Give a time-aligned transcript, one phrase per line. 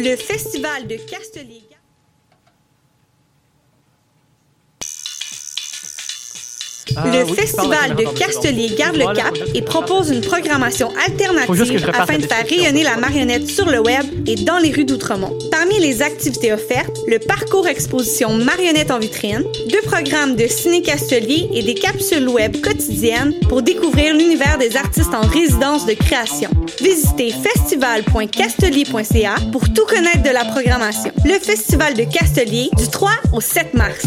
[0.00, 1.64] Le Festival de Castelli.
[7.00, 12.26] Ah le Festival de Castellier garde le cap et propose une programmation alternative afin de
[12.26, 15.38] faire rayonner la marionnette sur le web et dans les rues d'Outremont.
[15.50, 21.48] Parmi les activités offertes, le parcours exposition Marionnette en vitrine, deux programmes de ciné Castellier
[21.52, 26.50] et des capsules web quotidiennes pour découvrir l'univers des artistes en résidence de création.
[26.80, 31.12] Visitez festival.castellier.ca pour tout connaître de la programmation.
[31.24, 34.06] Le Festival de Castellier du 3 au 7 mars.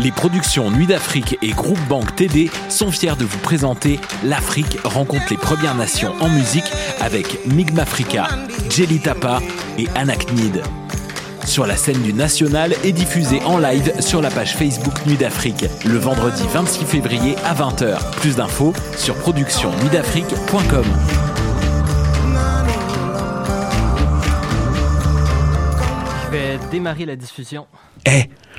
[0.00, 5.26] Les productions Nuit d'Afrique et Groupe Banque TD sont fiers de vous présenter L'Afrique rencontre
[5.30, 6.64] les Premières Nations en musique
[7.00, 8.28] avec Migmafrica,
[8.70, 9.40] Jelly Tapa
[9.78, 10.62] et Anaknid.
[11.44, 15.64] Sur la scène du National et diffusé en live sur la page Facebook Nuit d'Afrique
[15.84, 17.98] le vendredi 26 février à 20h.
[18.16, 20.84] Plus d'infos sur productionnuitdafrique.com.
[26.24, 27.66] Je vais démarrer la diffusion.
[28.06, 28.24] Eh,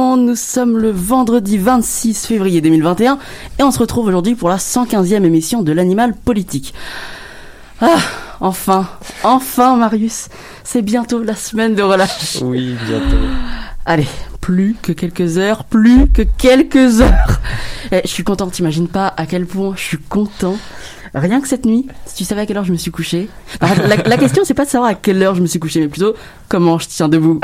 [0.00, 3.18] Monde, nous sommes le vendredi 26 février 2021
[3.58, 6.72] et on se retrouve aujourd'hui pour la 115e émission de l'animal politique.
[7.82, 7.98] Ah,
[8.40, 8.88] enfin,
[9.24, 10.30] enfin Marius,
[10.64, 12.38] c'est bientôt la semaine de relâche.
[12.40, 13.26] Oui, bientôt.
[13.84, 14.06] Allez,
[14.40, 17.40] plus que quelques heures, plus que quelques heures.
[17.92, 20.56] Eh, je suis content, t'imagines pas à quel point je suis content.
[21.14, 23.28] Rien que cette nuit, si tu savais à quelle heure je me suis couché.
[23.60, 25.80] Enfin, la, la question, c'est pas de savoir à quelle heure je me suis couché,
[25.80, 26.14] mais plutôt
[26.48, 27.40] comment je tiens debout.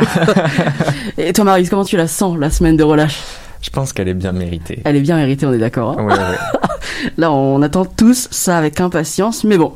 [1.19, 3.19] Et toi, Marius, comment tu la sens, la semaine de relâche?
[3.63, 4.81] Je pense qu'elle est bien méritée.
[4.85, 5.99] Elle est bien méritée, on est d'accord.
[5.99, 6.69] hein Ouais, ouais.
[7.17, 9.73] Là, on attend tous ça avec impatience, mais bon,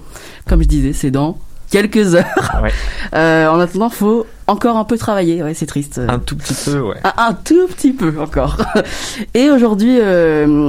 [0.46, 1.38] comme je disais, c'est dans
[1.70, 2.24] quelques heures.
[2.62, 2.70] Ouais.
[3.14, 5.42] Euh, en attendant, faut encore un peu travailler.
[5.42, 6.00] Ouais, c'est triste.
[6.06, 6.96] Un tout petit peu, ouais.
[7.04, 8.58] Un, un tout petit peu encore.
[9.34, 10.68] Et aujourd'hui, euh,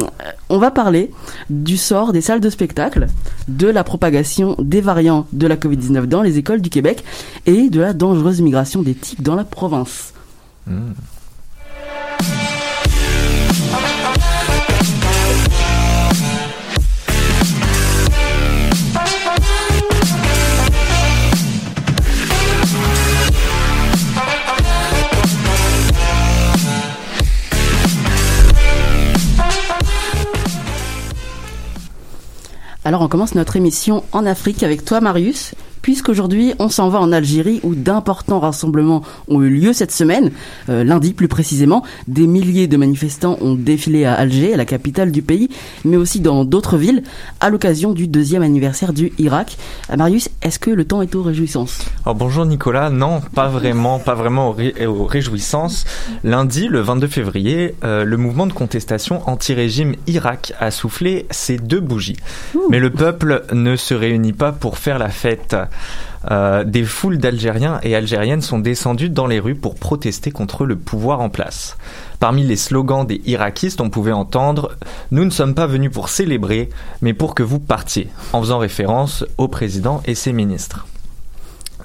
[0.50, 1.12] on va parler
[1.50, 3.08] du sort des salles de spectacle,
[3.48, 7.04] de la propagation des variants de la Covid-19 dans les écoles du Québec
[7.46, 10.14] et de la dangereuse migration des tiques dans la province.
[10.68, 10.92] Mm.
[32.84, 37.12] Alors on commence notre émission en Afrique avec toi Marius, puisqu'aujourd'hui on s'en va en
[37.12, 40.32] Algérie où d'importants rassemblements ont eu lieu cette semaine,
[40.70, 41.84] euh, lundi plus précisément.
[42.08, 45.50] Des milliers de manifestants ont défilé à Alger, la capitale du pays,
[45.86, 47.04] mais aussi dans d'autres villes,
[47.40, 49.58] à l'occasion du deuxième anniversaire du Irak.
[49.92, 51.80] Euh, Marius, est-ce que le temps est aux réjouissances?
[52.06, 55.86] Alors bonjour Nicolas, non, pas vraiment, pas vraiment aux, ré- aux réjouissances.
[56.24, 61.80] Lundi, le 22 février, euh, le mouvement de contestation anti-régime Irak a soufflé ses deux
[61.80, 62.18] bougies.
[62.70, 65.56] Mais le peuple ne se réunit pas pour faire la fête.
[66.30, 70.76] Euh, des foules d'Algériens et Algériennes sont descendus dans les rues pour protester contre le
[70.76, 71.78] pouvoir en place.
[72.20, 74.76] Parmi les slogans des Irakistes, on pouvait entendre⁇
[75.12, 76.70] Nous ne sommes pas venus pour célébrer,
[77.02, 80.86] mais pour que vous partiez⁇ en faisant référence au président et ses ministres.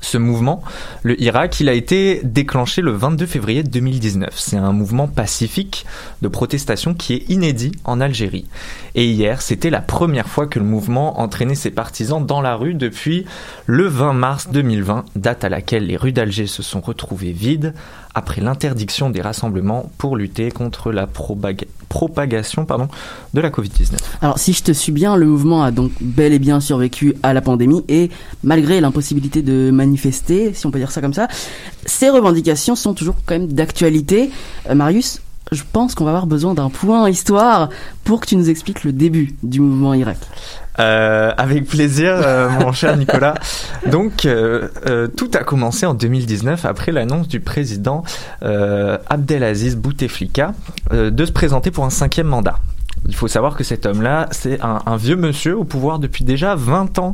[0.00, 0.62] Ce mouvement,
[1.02, 4.30] le Irak, il a été déclenché le 22 février 2019.
[4.36, 5.86] C'est un mouvement pacifique
[6.22, 8.46] de protestation qui est inédit en Algérie.
[8.94, 12.74] Et hier, c'était la première fois que le mouvement entraînait ses partisans dans la rue
[12.74, 13.26] depuis
[13.66, 17.74] le 20 mars 2020, date à laquelle les rues d'Alger se sont retrouvées vides
[18.16, 22.88] après l'interdiction des rassemblements pour lutter contre la propagation pardon,
[23.34, 23.98] de la Covid-19.
[24.22, 27.34] Alors si je te suis bien, le mouvement a donc bel et bien survécu à
[27.34, 28.10] la pandémie et
[28.42, 31.28] malgré l'impossibilité de manifester, si on peut dire ça comme ça,
[31.84, 34.30] ces revendications sont toujours quand même d'actualité.
[34.70, 35.20] Euh, Marius,
[35.52, 37.68] je pense qu'on va avoir besoin d'un point histoire
[38.04, 40.18] pour que tu nous expliques le début du mouvement Irak.
[40.78, 43.34] Euh, avec plaisir, euh, mon cher Nicolas.
[43.90, 44.68] Donc, euh,
[45.16, 48.02] tout a commencé en 2019 après l'annonce du président
[48.42, 50.52] Abdelaziz Bouteflika
[50.92, 52.58] de se présenter pour un cinquième mandat.
[53.08, 56.98] Il faut savoir que cet homme-là, c'est un, vieux monsieur au pouvoir depuis déjà 20
[56.98, 57.12] ans,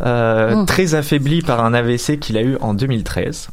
[0.00, 0.66] mmh.
[0.66, 3.48] très affaibli par un AVC qu'il a eu en 2013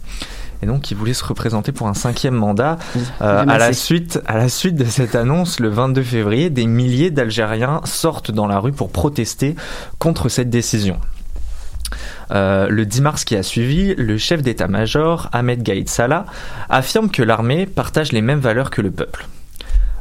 [0.61, 2.77] et donc il voulait se représenter pour un cinquième mandat.
[3.21, 7.11] Euh, à la suite, à la suite de cette annonce, le 22 février, des milliers
[7.11, 9.55] d'Algériens sortent dans la rue pour protester
[9.97, 10.99] contre cette décision.
[12.31, 16.25] Euh, le 10 mars qui a suivi, le chef d'état-major, Ahmed Gaïd Salah,
[16.69, 19.27] affirme que l'armée partage les mêmes valeurs que le peuple.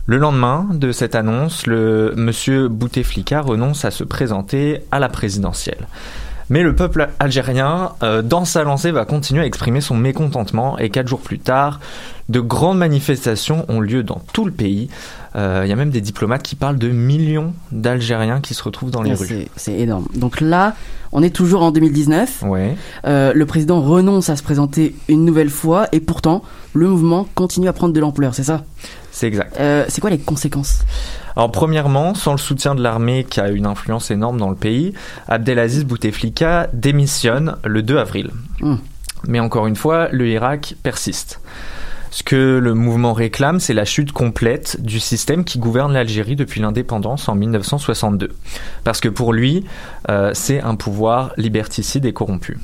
[0.07, 5.87] Le lendemain de cette annonce, le monsieur Bouteflika renonce à se présenter à la présidentielle.
[6.51, 10.89] Mais le peuple algérien, euh, dans sa lancée, va continuer à exprimer son mécontentement et
[10.91, 11.81] quatre jours plus tard,
[12.29, 14.89] de grandes manifestations ont lieu dans tout le pays.
[15.37, 18.91] Euh, il y a même des diplomates qui parlent de millions d'Algériens qui se retrouvent
[18.91, 19.47] dans les rues.
[19.57, 20.07] C'est énorme.
[20.15, 20.75] Donc là,
[21.13, 22.43] on est toujours en 2019.
[22.47, 22.77] Ouais.
[23.07, 26.43] Euh, le président renonce à se présenter une nouvelle fois et pourtant,
[26.73, 28.65] le mouvement continue à prendre de l'ampleur, c'est ça?
[29.11, 29.59] C'est exact.
[29.89, 30.81] c'est quoi les conséquences?
[31.39, 34.93] Alors premièrement, sans le soutien de l'armée qui a une influence énorme dans le pays,
[35.29, 38.33] Abdelaziz Bouteflika démissionne le 2 avril.
[38.61, 38.79] Hmm.
[39.29, 41.41] Mais encore une fois, le Irak persiste.
[42.11, 46.61] Ce que le mouvement réclame, c'est la chute complète du système qui gouverne l'Algérie depuis
[46.61, 48.31] l'indépendance en 1962.
[48.83, 49.65] Parce que pour lui,
[50.11, 52.59] euh, c'est un pouvoir liberticide et corrompu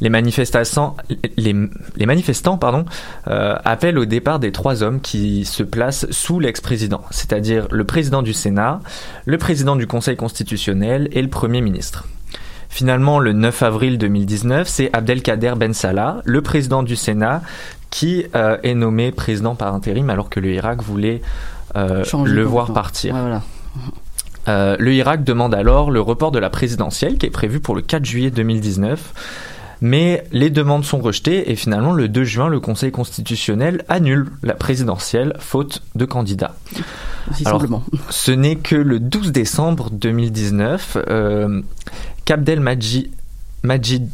[0.00, 0.96] les, manifestants,
[1.36, 2.84] les, manifestants pardon,
[3.28, 8.22] euh, appellent au départ des trois hommes qui se placent sous l'ex-président, c'est-à-dire le président
[8.22, 8.80] du Sénat,
[9.24, 12.06] le président du Conseil constitutionnel et le Premier ministre.
[12.68, 17.40] Finalement, le 9 avril 2019, c'est Abdelkader Ben Salah, le président du Sénat,
[17.90, 21.22] qui euh, est nommé président par intérim alors que le Irak voulait
[21.76, 23.14] euh, le voir partir.
[24.46, 28.04] le Irak demande alors le report de la présidentielle qui est prévu pour le 4
[28.04, 29.53] juillet 2019
[29.84, 34.54] mais les demandes sont rejetées et finalement le 2 juin, le Conseil constitutionnel annule la
[34.54, 36.54] présidentielle faute de candidats.
[37.44, 37.62] Alors,
[38.08, 41.60] ce n'est que le 12 décembre 2019 euh,
[42.24, 43.10] qu'Abdel Majid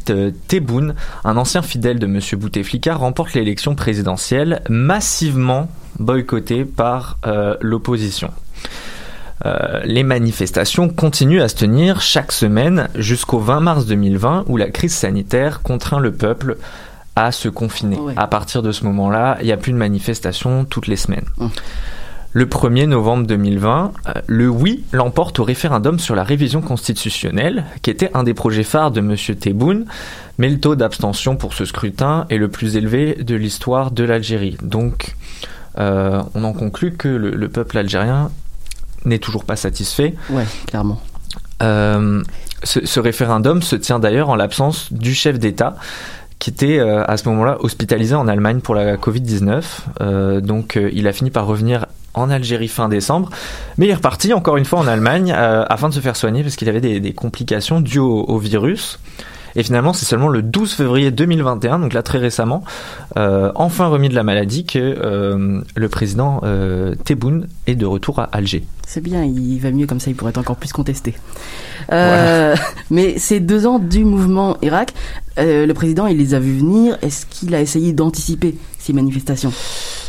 [0.09, 2.19] euh, Tebboune, un ancien fidèle de M.
[2.37, 8.31] Bouteflika, remporte l'élection présidentielle massivement boycottée par euh, l'opposition.
[9.45, 14.69] Euh, les manifestations continuent à se tenir chaque semaine jusqu'au 20 mars 2020 où la
[14.69, 16.57] crise sanitaire contraint le peuple
[17.15, 17.97] à se confiner.
[18.15, 21.25] À partir de ce moment-là, il n'y a plus de manifestations toutes les semaines.
[21.39, 21.49] Hum.
[22.33, 27.89] Le 1er novembre 2020, euh, le oui l'emporte au référendum sur la révision constitutionnelle, qui
[27.89, 29.17] était un des projets phares de M.
[29.37, 29.85] Tebboune,
[30.37, 34.55] mais le taux d'abstention pour ce scrutin est le plus élevé de l'histoire de l'Algérie.
[34.63, 35.17] Donc,
[35.77, 38.31] euh, on en conclut que le peuple algérien
[39.05, 40.13] n'est toujours pas satisfait.
[40.29, 41.01] Ouais, clairement.
[41.61, 42.23] Euh,
[42.63, 45.75] ce, référendum se tient d'ailleurs en l'absence du chef d'État
[46.39, 49.63] qui était euh, à ce moment-là hospitalisé en Allemagne pour la Covid-19.
[50.01, 53.29] Euh, donc il a fini par revenir en Algérie fin décembre,
[53.77, 56.57] mais il est reparti encore une fois en Allemagne afin de se faire soigner parce
[56.57, 58.99] qu'il avait des, complications dues au virus.
[59.55, 62.63] Et finalement, c'est seulement le 12 février 2021, donc là très récemment,
[63.17, 68.19] euh, enfin remis de la maladie, que euh, le président euh, Tebboune est de retour
[68.19, 68.63] à Alger.
[68.87, 71.15] C'est bien, il va mieux comme ça, il pourrait être encore plus contesté.
[71.89, 74.93] Mais ces deux ans du mouvement Irak,
[75.37, 76.97] le président, il les a vus venir.
[77.01, 79.53] Est-ce qu'il a essayé d'anticiper ces manifestations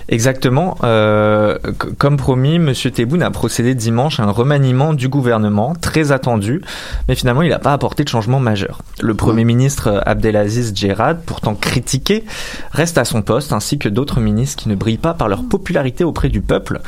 [0.09, 0.77] Exactement.
[0.83, 1.59] Euh,
[1.99, 2.73] comme promis, M.
[2.75, 6.61] Tebboune a procédé dimanche à un remaniement du gouvernement très attendu,
[7.09, 8.83] mais finalement il n'a pas apporté de changement majeur.
[9.01, 12.25] Le Premier ministre Abdelaziz Djerad, pourtant critiqué,
[12.73, 16.05] reste à son poste, ainsi que d'autres ministres qui ne brillent pas par leur popularité
[16.05, 16.81] auprès du peuple,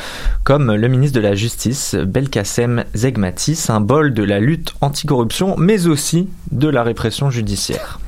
[0.42, 6.28] comme le ministre de la Justice, Belkacem Zegmati, symbole de la lutte anticorruption, mais aussi
[6.50, 8.00] de la répression judiciaire.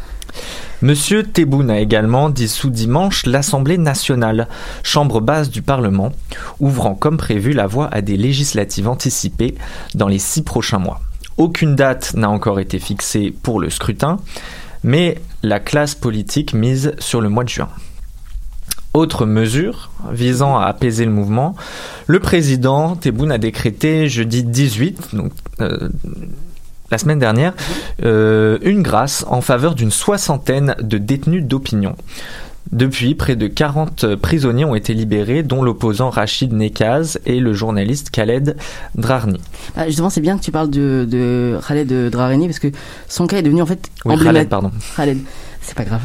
[0.82, 4.46] Monsieur Tebboune a également dissous dimanche l'Assemblée nationale,
[4.82, 6.12] chambre basse du Parlement,
[6.60, 9.54] ouvrant comme prévu la voie à des législatives anticipées
[9.94, 11.00] dans les six prochains mois.
[11.38, 14.18] Aucune date n'a encore été fixée pour le scrutin,
[14.84, 17.70] mais la classe politique mise sur le mois de juin.
[18.92, 21.56] Autre mesure visant à apaiser le mouvement,
[22.06, 25.88] le président Tebboune a décrété jeudi 18, donc euh,
[26.90, 27.52] la semaine dernière
[28.04, 31.96] euh, une grâce en faveur d'une soixantaine de détenus d'opinion.
[32.72, 38.10] Depuis, près de 40 prisonniers ont été libérés, dont l'opposant Rachid Nekaz et le journaliste
[38.10, 38.56] Khaled
[38.96, 39.40] Drarni.
[39.76, 42.68] Ah, justement, c'est bien que tu parles de, de Khaled Drarni parce que
[43.08, 44.72] son cas est devenu en fait oui, Khaled, pardon.
[44.96, 45.18] Khaled.
[45.66, 46.02] C'est pas grave.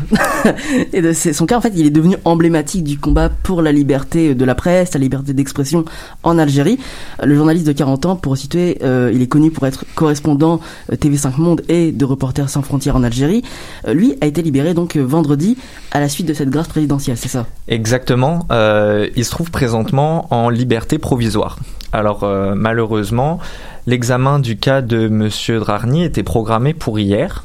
[1.34, 4.56] son cas, en fait, il est devenu emblématique du combat pour la liberté de la
[4.56, 5.86] presse, la liberté d'expression
[6.24, 6.80] en Algérie.
[7.24, 10.96] Le journaliste de 40 ans, pour situer, euh, il est connu pour être correspondant euh,
[10.96, 13.44] TV5 Monde et de Reporters sans frontières en Algérie.
[13.88, 15.58] Euh, lui a été libéré donc vendredi
[15.92, 17.46] à la suite de cette grâce présidentielle, c'est ça?
[17.68, 18.48] Exactement.
[18.50, 21.60] il se trouve présentement en liberté provisoire.
[21.94, 22.26] Alors
[22.56, 23.40] malheureusement,
[23.86, 27.44] l'examen du cas de Monsieur Drarni était programmé pour hier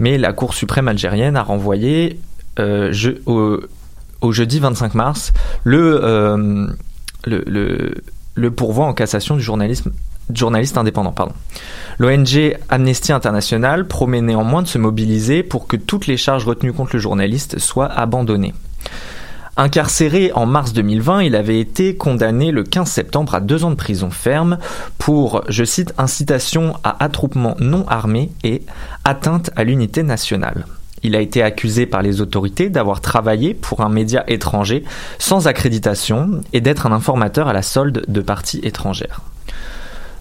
[0.00, 2.18] mais la Cour suprême algérienne a renvoyé
[2.58, 2.92] euh,
[3.26, 5.32] au, jeudi 25 mars
[5.66, 6.66] euh,
[7.26, 7.94] le,
[8.34, 9.86] le, pourvoi en cassation du journaliste
[10.76, 11.14] indépendant.
[11.98, 16.96] L'ONG Amnesty International promet néanmoins de se mobiliser pour que toutes les charges retenues contre
[16.96, 18.54] le journaliste soient abandonnées.
[19.56, 23.74] Incarcéré en mars 2020, il avait été condamné le 15 septembre à deux ans de
[23.74, 24.58] prison ferme
[24.98, 28.62] pour, je cite, incitation à attroupement non armé et
[29.04, 30.66] atteinte à l'unité nationale.
[31.02, 34.84] Il a été accusé par les autorités d'avoir travaillé pour un média étranger
[35.18, 39.20] sans accréditation et d'être un informateur à la solde de parties étrangères.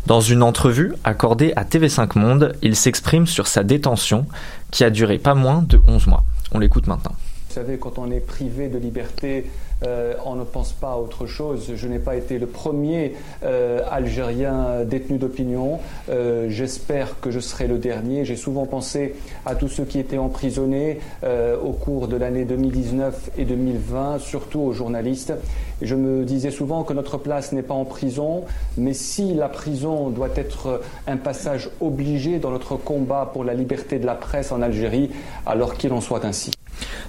[0.08, 4.26] Dans une entrevue accordée à TV5 Monde, il s'exprime sur sa détention
[4.72, 6.24] qui a duré pas moins de 11 mois.
[6.52, 7.16] On l'écoute maintenant.
[7.50, 9.46] Vous savez, quand on est privé de liberté,
[9.84, 11.72] euh, on ne pense pas à autre chose.
[11.76, 15.80] Je n'ai pas été le premier euh, Algérien détenu d'opinion.
[16.10, 18.24] Euh, j'espère que je serai le dernier.
[18.24, 19.16] J'ai souvent pensé
[19.48, 24.74] à tous ceux qui étaient emprisonnés au cours de l'année 2019 et 2020, surtout aux
[24.74, 25.34] journalistes.
[25.82, 28.44] Je me disais souvent que notre place n'est pas en prison,
[28.78, 33.98] mais si la prison doit être un passage obligé dans notre combat pour la liberté
[33.98, 35.10] de la presse en Algérie,
[35.48, 36.52] alors qu'il en soit ainsi.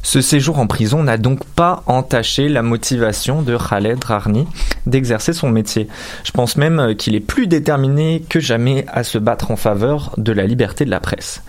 [0.02, 4.46] Ce séjour en prison n'a donc pas entaché la motivation de Khaled Rarni
[4.86, 5.88] d'exercer son métier.
[6.24, 10.32] Je pense même qu'il est plus déterminé que jamais à se battre en faveur de
[10.32, 11.42] la liberté de la presse.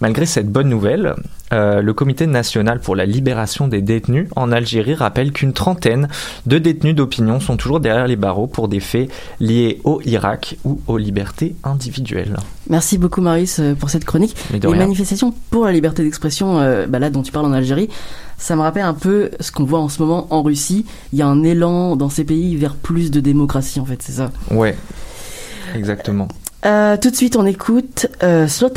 [0.00, 1.14] Malgré cette bonne nouvelle,
[1.52, 6.08] euh, le Comité national pour la libération des détenus en Algérie rappelle qu'une trentaine
[6.44, 9.10] de détenus d'opinion sont toujours derrière les barreaux pour des faits
[9.40, 12.36] liés au Irak ou aux libertés individuelles.
[12.68, 14.36] Merci beaucoup Marius euh, pour cette chronique.
[14.52, 17.88] les manifestations pour la liberté d'expression, euh, bah là dont tu parles en Algérie,
[18.36, 20.84] ça me rappelle un peu ce qu'on voit en ce moment en Russie.
[21.12, 24.12] Il y a un élan dans ces pays vers plus de démocratie en fait, c'est
[24.12, 24.30] ça?
[24.50, 24.76] Ouais,
[25.74, 26.28] exactement.
[26.62, 28.08] tout de suite on écoute
[28.48, 28.68] Slow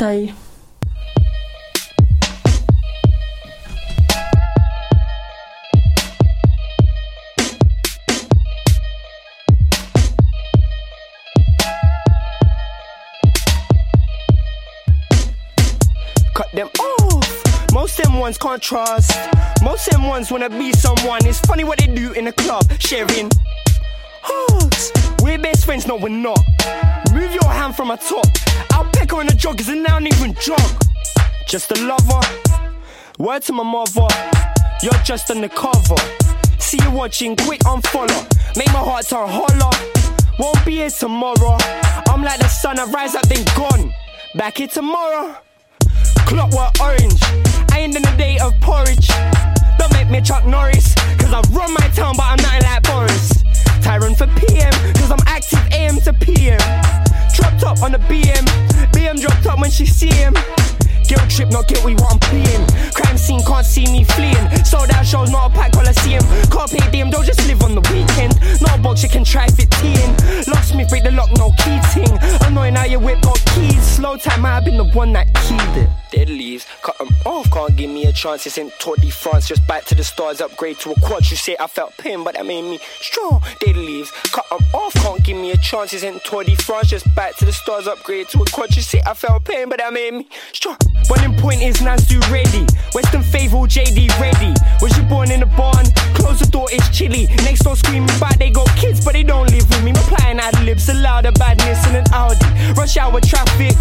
[18.30, 19.10] ones can't trust.
[19.60, 21.24] Most them ones wanna be someone.
[21.26, 23.28] It's funny what they do in the club, sharing
[24.22, 24.92] hugs.
[25.20, 26.38] We're best friends, no, we're not.
[27.12, 28.26] Move your hand from my top.
[28.70, 30.70] I'll peck her in the joggers and now even jog.
[31.48, 32.20] Just a lover.
[33.18, 34.06] Word to my mother.
[34.80, 35.96] You're just undercover.
[36.58, 38.22] See you watching, quick unfollow.
[38.56, 39.74] Make my heart turn holler.
[40.38, 41.56] Won't be here tomorrow.
[42.08, 43.92] I'm like the sun, I rise up, then gone.
[44.36, 45.36] Back here tomorrow.
[46.26, 47.09] Clockwork orange.
[50.30, 50.94] Chuck Norris.
[51.18, 53.42] Cause I run my town, but I'm nothing like Boris.
[53.82, 56.62] Tyrant for PM, cause I'm active AM to PM.
[57.34, 58.46] Dropped up on the BM.
[58.94, 60.34] BM dropped up when she see him.
[61.08, 62.64] Guilt trip, not guilty what I'm pleading.
[62.94, 64.46] Crime scene can't see me fleeing.
[64.64, 66.22] Sold out shows, not a pack coliseum.
[66.46, 68.38] Can't pay them, don't just live on the weekend.
[68.62, 70.14] No box, you can try fit in.
[70.46, 72.16] Locksmith, break the lock, no key ting.
[72.46, 73.82] Annoying how your whip got keys.
[73.82, 75.90] Slow time, I've been the one that keyed it.
[76.20, 78.44] Dead leaves, cut them off, can't give me a chance.
[78.44, 81.26] It's in Tour de France, just back to the stars, upgrade to a quad.
[81.30, 83.40] You say I felt pain, but that made me strong.
[83.58, 85.94] Dead leaves, cut them off, can't give me a chance.
[85.94, 88.76] It's in Tour de France, just back to the stars, upgrade to a quad.
[88.76, 90.76] You say I felt pain, but that made me strong.
[91.08, 92.66] Boiling point is Nansu ready.
[92.92, 94.52] Western favor, JD ready.
[94.82, 95.86] Was you born in a barn?
[96.12, 97.28] Close the door, it's chilly.
[97.48, 99.92] Next door screaming but they got kids, but they don't live with me.
[99.92, 102.44] Replying ad libs, allow the badness in an Audi.
[102.76, 103.74] Rush hour traffic.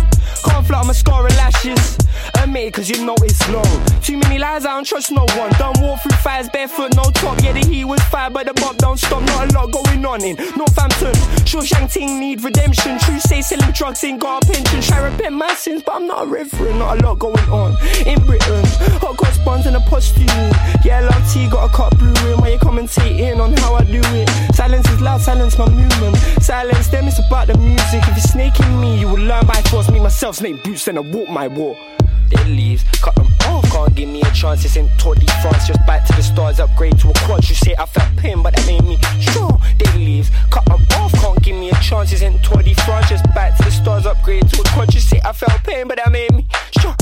[0.45, 1.97] Can't flat mascara lashes.
[2.35, 4.01] Admit cause you know it's long.
[4.01, 5.51] Too many lies, I don't trust no one.
[5.57, 7.41] Don't walk through fires barefoot, no top.
[7.41, 9.21] Yeah, the heat was fire, but the bob don't stop.
[9.23, 11.13] Not a lot going on in Northampton.
[11.45, 12.99] Shawshank Ting need redemption.
[12.99, 14.81] True say selling drugs ain't got a pension.
[14.81, 16.79] Try repent my sins, but I'm not a reverend.
[16.79, 18.63] Not a lot going on in Britain.
[19.01, 20.25] Hot got spawns in a posture.
[20.83, 22.39] Yeah, love tea, got a cup brewing.
[22.41, 24.29] Why you commentating on how I do it?
[24.55, 26.17] Silence is loud, silence my movement.
[26.41, 28.01] Silence them, it's about the music.
[28.03, 29.89] If you're snaking me, you will learn by force.
[29.91, 31.77] Me myself, snake boots, then I walk my walk.
[32.29, 34.63] They leaves, cut them off, can't give me a chance.
[34.65, 37.47] It's in Tour de France, just back to the stars, upgrade to a quad.
[37.47, 39.61] You say I felt pain, but that made me strong.
[39.77, 42.11] They leaves, cut them off, can't give me a chance.
[42.11, 44.93] It's in Tour de France, just back to the stars, upgrade to a quad.
[44.93, 46.95] You say I felt pain, but that made me strong.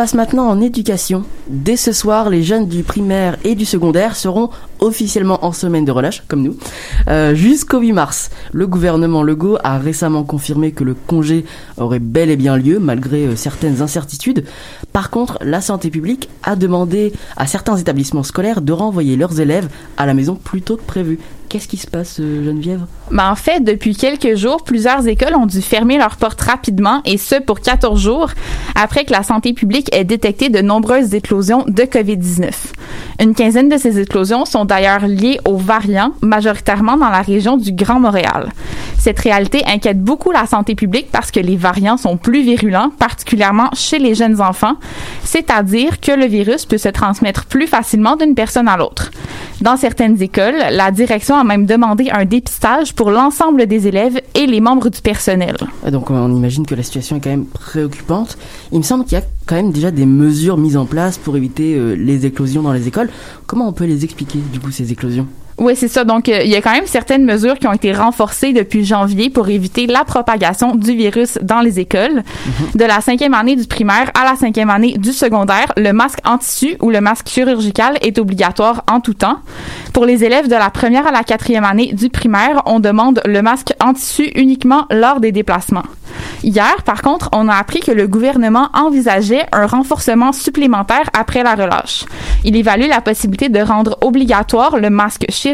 [0.00, 1.24] Passe maintenant en éducation.
[1.46, 5.92] Dès ce soir, les jeunes du primaire et du secondaire seront officiellement en semaine de
[5.92, 6.56] relâche, comme nous,
[7.08, 8.30] euh, jusqu'au 8 mars.
[8.54, 11.44] Le gouvernement Legault a récemment confirmé que le congé
[11.76, 14.46] aurait bel et bien lieu, malgré euh, certaines incertitudes.
[14.94, 19.68] Par contre, la santé publique a demandé à certains établissements scolaires de renvoyer leurs élèves
[19.98, 21.18] à la maison plus tôt que prévu.
[21.50, 22.82] Qu'est-ce qui se passe, euh, Geneviève?
[23.10, 27.18] Ben, en fait, depuis quelques jours, plusieurs écoles ont dû fermer leurs portes rapidement, et
[27.18, 28.30] ce pour 14 jours,
[28.76, 32.52] après que la santé publique ait détecté de nombreuses éclosions de COVID-19.
[33.20, 37.72] Une quinzaine de ces éclosions sont d'ailleurs liées aux variants, majoritairement dans la région du
[37.72, 38.52] Grand Montréal.
[38.96, 43.70] Cette réalité inquiète beaucoup la santé publique parce que les variants sont plus virulents, particulièrement
[43.72, 44.74] chez les jeunes enfants,
[45.24, 49.10] c'est-à-dire que le virus peut se transmettre plus facilement d'une personne à l'autre.
[49.62, 54.46] Dans certaines écoles, la direction a même demandé un dépistage pour l'ensemble des élèves et
[54.46, 55.56] les membres du personnel.
[55.90, 58.38] Donc on imagine que la situation est quand même préoccupante.
[58.72, 61.36] Il me semble qu'il y a quand même déjà des mesures mises en place pour
[61.36, 63.10] éviter euh, les éclosions dans les écoles.
[63.46, 65.26] Comment on peut les expliquer du coup ces éclosions?
[65.60, 66.04] Oui, c'est ça.
[66.04, 69.28] Donc, euh, il y a quand même certaines mesures qui ont été renforcées depuis janvier
[69.28, 72.22] pour éviter la propagation du virus dans les écoles.
[72.46, 72.66] Mhm.
[72.76, 76.38] De la cinquième année du primaire à la cinquième année du secondaire, le masque en
[76.38, 79.40] tissu ou le masque chirurgical est obligatoire en tout temps.
[79.92, 83.42] Pour les élèves de la première à la quatrième année du primaire, on demande le
[83.42, 85.84] masque en tissu uniquement lors des déplacements.
[86.42, 91.54] Hier, par contre, on a appris que le gouvernement envisageait un renforcement supplémentaire après la
[91.54, 92.06] relâche.
[92.44, 95.49] Il évalue la possibilité de rendre obligatoire le masque chirurgical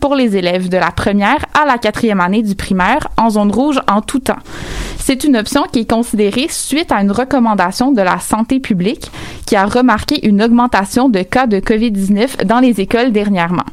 [0.00, 3.80] pour les élèves de la première à la quatrième année du primaire en zone rouge
[3.88, 4.38] en tout temps.
[4.98, 9.10] C'est une option qui est considérée suite à une recommandation de la santé publique
[9.46, 13.64] qui a remarqué une augmentation de cas de COVID-19 dans les écoles dernièrement.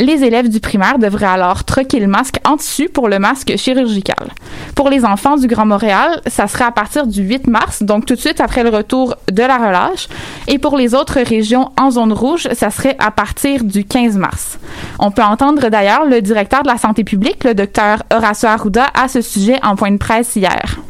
[0.00, 4.30] Les élèves du primaire devraient alors troquer le masque en tissu pour le masque chirurgical.
[4.74, 8.14] Pour les enfants du Grand Montréal, ça serait à partir du 8 mars, donc tout
[8.14, 10.08] de suite après le retour de la relâche.
[10.48, 14.58] Et pour les autres régions en zone rouge, ça serait à partir du 15 mars.
[14.98, 19.06] On peut entendre d'ailleurs le directeur de la santé publique, le docteur Horacio Arruda, à
[19.06, 20.80] ce sujet en point de presse hier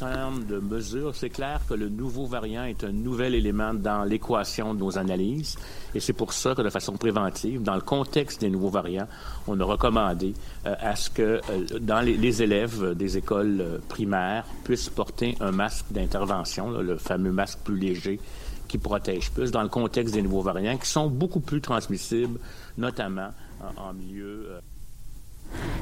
[0.00, 4.74] termes de mesures, c'est clair que le nouveau variant est un nouvel élément dans l'équation
[4.74, 5.56] de nos analyses.
[5.94, 9.06] Et c'est pour ça que, de façon préventive, dans le contexte des nouveaux variants,
[9.46, 10.34] on a recommandé
[10.66, 15.52] euh, à ce que euh, dans les, élèves des écoles euh, primaires puissent porter un
[15.52, 18.20] masque d'intervention, le fameux masque plus léger
[18.68, 22.38] qui protège plus, dans le contexte des nouveaux variants qui sont beaucoup plus transmissibles,
[22.78, 23.30] notamment
[23.76, 24.60] en, milieu.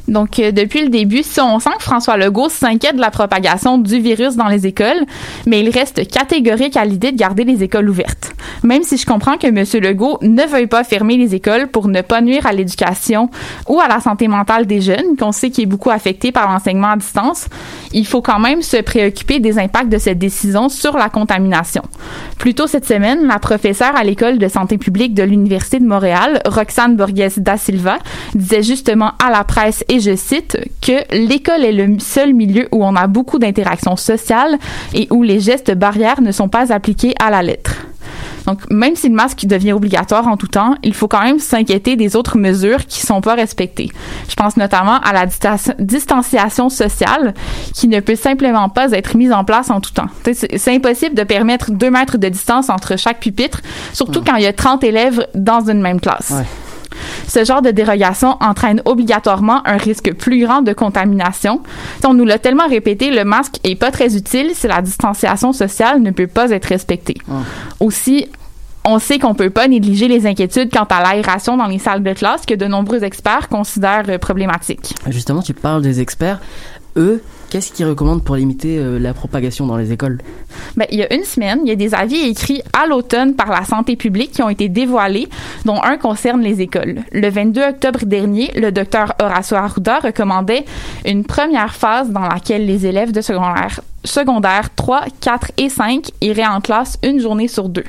[0.09, 4.01] Donc, euh, depuis le début, on sent que François Legault s'inquiète de la propagation du
[4.01, 5.05] virus dans les écoles,
[5.47, 8.33] mais il reste catégorique à l'idée de garder les écoles ouvertes.
[8.63, 9.65] Même si je comprends que M.
[9.83, 13.31] Legault ne veuille pas fermer les écoles pour ne pas nuire à l'éducation
[13.69, 16.91] ou à la santé mentale des jeunes, qu'on sait qui est beaucoup affecté par l'enseignement
[16.91, 17.47] à distance,
[17.93, 21.83] il faut quand même se préoccuper des impacts de cette décision sur la contamination.
[22.39, 26.41] Plus tôt cette semaine, la professeure à l'école de santé publique de l'Université de Montréal,
[26.47, 27.99] Roxane Borges da Silva,
[28.35, 29.58] disait justement à la presse
[29.89, 34.59] et je cite, que l'école est le seul milieu où on a beaucoup d'interactions sociales
[34.95, 37.75] et où les gestes barrières ne sont pas appliqués à la lettre.
[38.47, 41.97] Donc, même si le masque devient obligatoire en tout temps, il faut quand même s'inquiéter
[41.97, 43.91] des autres mesures qui sont pas respectées.
[44.29, 45.27] Je pense notamment à la
[45.79, 47.35] distanciation sociale
[47.75, 50.07] qui ne peut simplement pas être mise en place en tout temps.
[50.25, 53.61] C'est impossible de permettre deux mètres de distance entre chaque pupitre,
[53.93, 56.33] surtout quand il y a 30 élèves dans une même classe.
[57.27, 61.61] Ce genre de dérogation entraîne obligatoirement un risque plus grand de contamination.
[62.05, 66.01] on nous l'a tellement répété, le masque est pas très utile si la distanciation sociale
[66.01, 67.17] ne peut pas être respectée.
[67.31, 67.43] Ah.
[67.81, 68.29] Aussi,
[68.85, 72.13] on sait qu'on peut pas négliger les inquiétudes quant à l'aération dans les salles de
[72.15, 74.95] classe que de nombreux experts considèrent problématiques.
[75.09, 76.41] Justement, tu parles des experts.
[76.97, 80.19] Eux, Qu'est-ce qu'ils recommandent pour limiter euh, la propagation dans les écoles?
[80.77, 83.49] Ben, il y a une semaine, il y a des avis écrits à l'automne par
[83.49, 85.29] la santé publique qui ont été dévoilés,
[85.65, 87.01] dont un concerne les écoles.
[87.11, 90.67] Le 22 octobre dernier, le docteur Horacio Arruda recommandait
[91.07, 96.47] une première phase dans laquelle les élèves de secondaire, secondaire 3, 4 et 5 iraient
[96.47, 97.85] en classe une journée sur deux.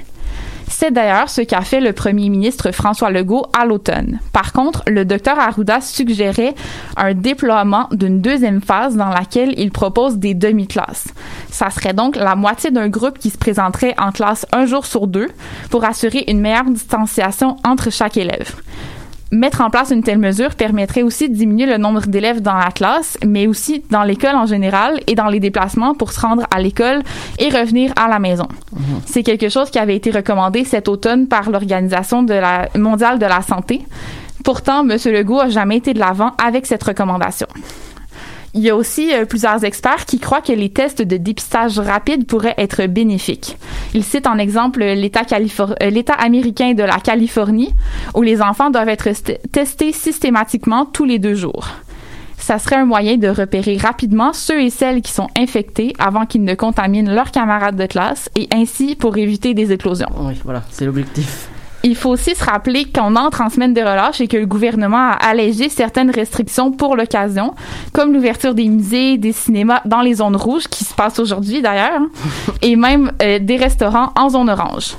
[0.71, 4.19] C'est d'ailleurs ce qu'a fait le premier ministre François Legault à l'automne.
[4.32, 6.53] Par contre, le docteur Arruda suggérait
[6.95, 11.08] un déploiement d'une deuxième phase dans laquelle il propose des demi-classes.
[11.49, 15.08] Ça serait donc la moitié d'un groupe qui se présenterait en classe un jour sur
[15.08, 15.29] deux
[15.71, 18.55] pour assurer une meilleure distanciation entre chaque élève.
[19.31, 22.71] Mettre en place une telle mesure permettrait aussi de diminuer le nombre d'élèves dans la
[22.71, 26.59] classe, mais aussi dans l'école en général et dans les déplacements pour se rendre à
[26.59, 27.03] l'école
[27.37, 28.47] et revenir à la maison.
[28.73, 29.01] Mhm.
[29.05, 32.25] C'est quelque chose qui avait été recommandé cet automne par l'Organisation
[32.75, 33.81] mondiale de la santé.
[34.43, 34.97] Pourtant, M.
[35.05, 37.47] Legault a jamais été de l'avant avec cette recommandation.
[38.55, 42.25] Il y a aussi euh, plusieurs experts qui croient que les tests de dépistage rapide
[42.25, 43.57] pourraient être bénéfiques.
[43.93, 47.73] Ils citent en exemple l'État, euh, l'État américain de la Californie,
[48.15, 49.09] où les enfants doivent être
[49.51, 51.67] testés systématiquement tous les deux jours.
[52.38, 56.43] Ça serait un moyen de repérer rapidement ceux et celles qui sont infectés avant qu'ils
[56.43, 60.09] ne contaminent leurs camarades de classe et ainsi pour éviter des éclosions.
[60.17, 61.49] Oui, voilà, c'est l'objectif.
[61.83, 64.97] Il faut aussi se rappeler qu'on entre en semaine de relâche et que le gouvernement
[64.97, 67.53] a allégé certaines restrictions pour l'occasion,
[67.93, 72.01] comme l'ouverture des musées, des cinémas dans les zones rouges, qui se passe aujourd'hui d'ailleurs,
[72.61, 74.97] et même euh, des restaurants en zone orange.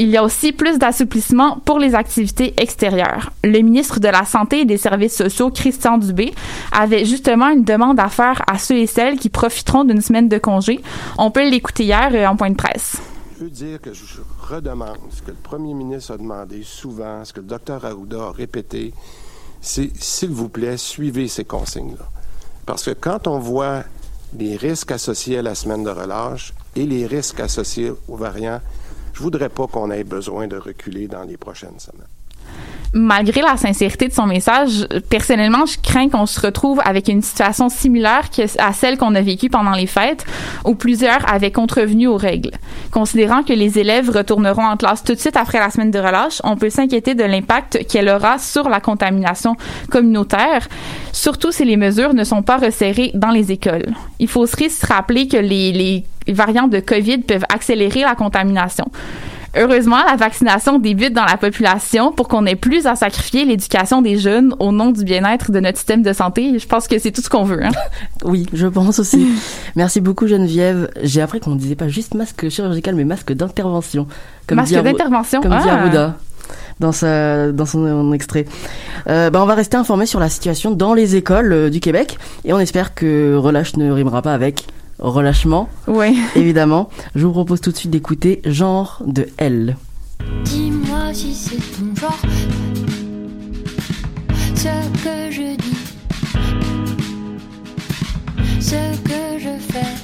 [0.00, 3.30] Il y a aussi plus d'assouplissement pour les activités extérieures.
[3.42, 6.32] Le ministre de la Santé et des Services sociaux, Christian Dubé,
[6.72, 10.38] avait justement une demande à faire à ceux et celles qui profiteront d'une semaine de
[10.38, 10.80] congé.
[11.16, 12.98] On peut l'écouter hier euh, en point de presse.
[13.38, 14.02] Je veux dire que je
[14.40, 18.32] redemande ce que le premier ministre a demandé souvent, ce que le docteur Arruda a
[18.32, 18.92] répété,
[19.60, 22.04] c'est s'il vous plaît, suivez ces consignes-là.
[22.66, 23.84] Parce que quand on voit
[24.36, 28.60] les risques associés à la semaine de relâche et les risques associés aux variants,
[29.12, 32.17] je voudrais pas qu'on ait besoin de reculer dans les prochaines semaines
[32.94, 37.68] malgré la sincérité de son message, personnellement, je crains qu'on se retrouve avec une situation
[37.68, 40.24] similaire à celle qu'on a vécue pendant les fêtes,
[40.64, 42.52] où plusieurs avaient contrevenu aux règles.
[42.90, 46.40] Considérant que les élèves retourneront en classe tout de suite après la semaine de relâche,
[46.44, 49.56] on peut s'inquiéter de l'impact qu'elle aura sur la contamination
[49.90, 50.68] communautaire,
[51.12, 53.86] surtout si les mesures ne sont pas resserrées dans les écoles.
[54.18, 58.86] Il faut aussi se rappeler que les, les variants de COVID peuvent accélérer la contamination.
[59.56, 64.18] Heureusement, la vaccination débute dans la population pour qu'on ait plus à sacrifier l'éducation des
[64.18, 66.58] jeunes au nom du bien-être de notre système de santé.
[66.58, 67.64] Je pense que c'est tout ce qu'on veut.
[67.64, 67.70] Hein?
[68.24, 69.26] oui, je pense aussi.
[69.74, 70.90] Merci beaucoup Geneviève.
[71.02, 74.06] J'ai appris qu'on ne disait pas juste masque chirurgical, mais masque d'intervention.
[74.50, 75.40] Masque d'intervention.
[75.40, 76.14] Comme dit ah.
[76.80, 78.44] dans sa dans son, extrait.
[79.08, 82.18] Euh, bah on va rester informé sur la situation dans les écoles euh, du Québec
[82.44, 84.66] et on espère que relâche ne rimera pas avec
[84.98, 85.68] relâchement.
[85.86, 86.18] Oui.
[86.36, 86.88] Évidemment.
[87.14, 89.76] Je vous propose tout de suite d'écouter Genre de L.
[90.44, 92.18] Dis-moi si c'est ton genre.
[94.54, 95.78] Ce que je dis.
[98.60, 99.94] Ce que je fais.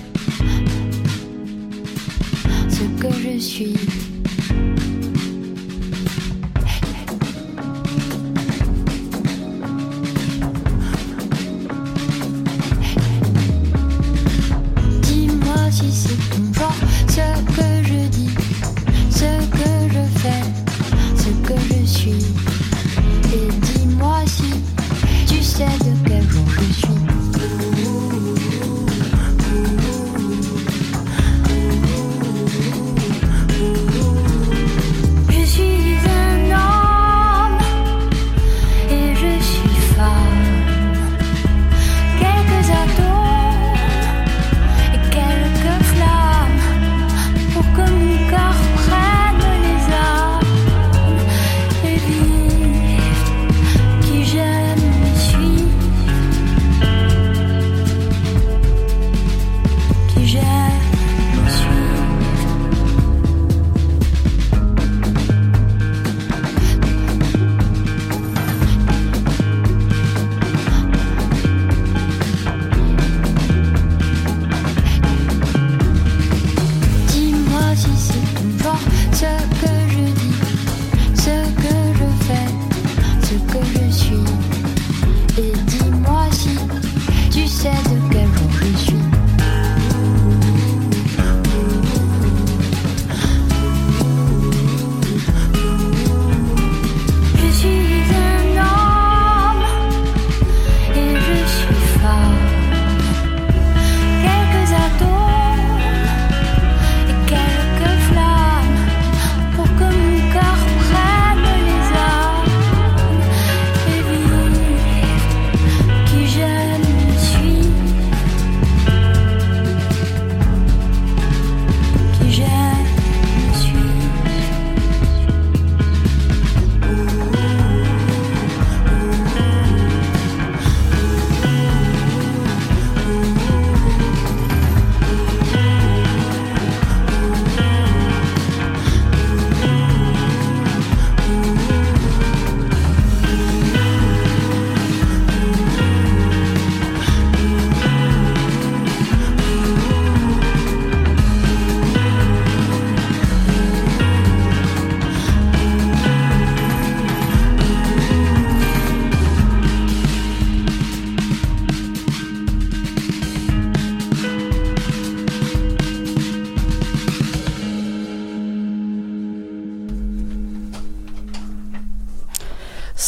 [2.69, 4.04] Ce que je suis.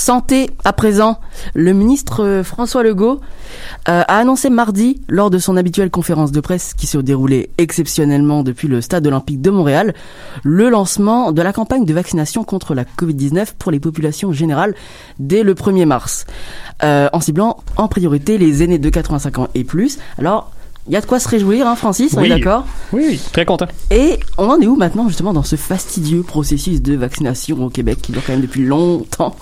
[0.06, 1.18] Santé à présent.
[1.54, 3.20] Le ministre euh, François Legault
[3.88, 8.44] euh, a annoncé mardi, lors de son habituelle conférence de presse qui se déroulait exceptionnellement
[8.44, 9.94] depuis le stade olympique de Montréal,
[10.44, 14.76] le lancement de la campagne de vaccination contre la Covid-19 pour les populations générales
[15.18, 16.24] dès le 1er mars,
[16.84, 19.98] euh, en ciblant en priorité les aînés de 85 ans et plus.
[20.18, 20.52] Alors,
[20.88, 22.26] il y a de quoi se réjouir, hein, Francis, on Oui.
[22.26, 23.66] est d'accord Oui, oui, très content.
[23.90, 27.98] Et on en est où maintenant, justement, dans ce fastidieux processus de vaccination au Québec
[28.02, 29.34] qui dure quand même depuis longtemps?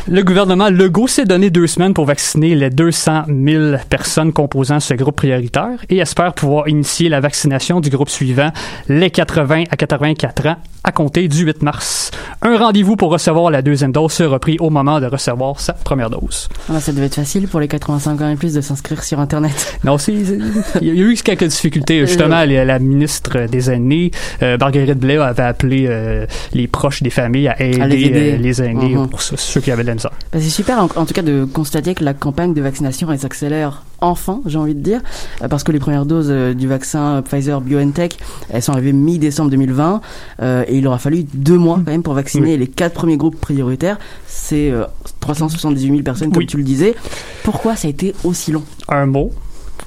[0.09, 4.95] Le gouvernement Legault s'est donné deux semaines pour vacciner les 200 000 personnes composant ce
[4.95, 8.51] groupe prioritaire et espère pouvoir initier la vaccination du groupe suivant,
[8.89, 12.13] les 80 à 84 ans, à compter du 8 mars.
[12.43, 16.11] Un rendez-vous pour recevoir la deuxième dose sera pris au moment de recevoir sa première
[16.11, 16.49] dose.
[16.73, 19.79] Ah, Ça devait être facile pour les 85 ans et plus de s'inscrire sur Internet.
[19.85, 22.07] Non, il y a eu quelques difficultés.
[22.07, 24.11] Justement, la, la ministre des aînés,
[24.43, 28.33] euh, Marguerite Blais, avait appelé euh, les proches des familles à aider, À les aider.
[28.33, 29.09] euh, les aînés Mhm.
[29.09, 30.11] pour ceux, qui avaient de la misère.
[30.33, 33.19] Bah, c'est super en, en tout cas de constater que la campagne de vaccination elle
[33.19, 35.01] s'accélère enfin, j'ai envie de dire,
[35.43, 38.19] euh, parce que les premières doses euh, du vaccin Pfizer BioNTech,
[38.51, 40.03] elles sont arrivées mi-décembre 2020
[40.43, 43.41] euh, et il aura fallu deux mois quand même pour vacciner les quatre premiers groupes
[43.41, 43.99] prioritaires.
[44.27, 44.85] C'est euh,
[45.21, 46.47] 378 000 personnes comme Oui.
[46.47, 46.95] tu le disais.
[47.43, 48.63] Pourquoi ça a été aussi long?
[48.89, 49.33] Un mot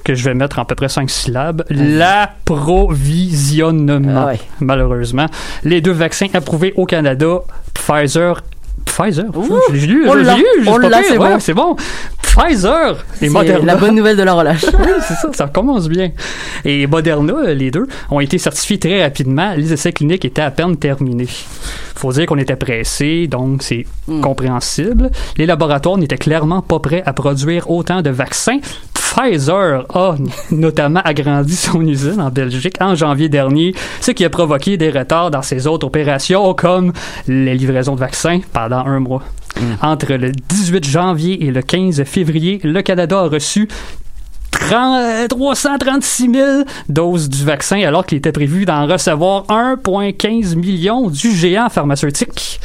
[0.04, 4.22] que je vais mettre en à peu près cinq syllabes, l'approvisionnement.
[4.22, 4.40] Ah ouais.
[4.60, 5.26] Malheureusement,
[5.64, 7.40] les deux vaccins approuvés au Canada,
[7.74, 8.42] Pfizer
[8.84, 9.26] Pfizer?
[9.72, 10.36] Je l'ai lu, je l'ai l'a,
[11.00, 11.76] lu, c'est bon.
[12.22, 13.64] Pfizer et Moderna.
[13.64, 14.64] la bonne nouvelle de la relâche.
[14.78, 16.10] oui, c'est ça, ça commence bien.
[16.64, 19.54] Et Moderna, les deux, ont été certifiés très rapidement.
[19.56, 21.28] Les essais cliniques étaient à peine terminés.
[21.96, 23.84] Faut dire qu'on était pressé, donc c'est
[24.22, 25.10] compréhensible.
[25.36, 28.58] Les laboratoires n'étaient clairement pas prêts à produire autant de vaccins.
[29.10, 30.14] Pfizer a
[30.52, 35.32] notamment agrandi son usine en Belgique en janvier dernier, ce qui a provoqué des retards
[35.32, 36.92] dans ses autres opérations, comme
[37.26, 39.22] les livraisons de vaccins pendant un mois.
[39.82, 43.68] Entre le 18 janvier et le 15 février, le Canada a reçu
[44.52, 46.48] 30, euh, 336 000
[46.88, 52.60] doses du vaccin, alors qu'il était prévu d'en recevoir 1,15 million du géant pharmaceutique.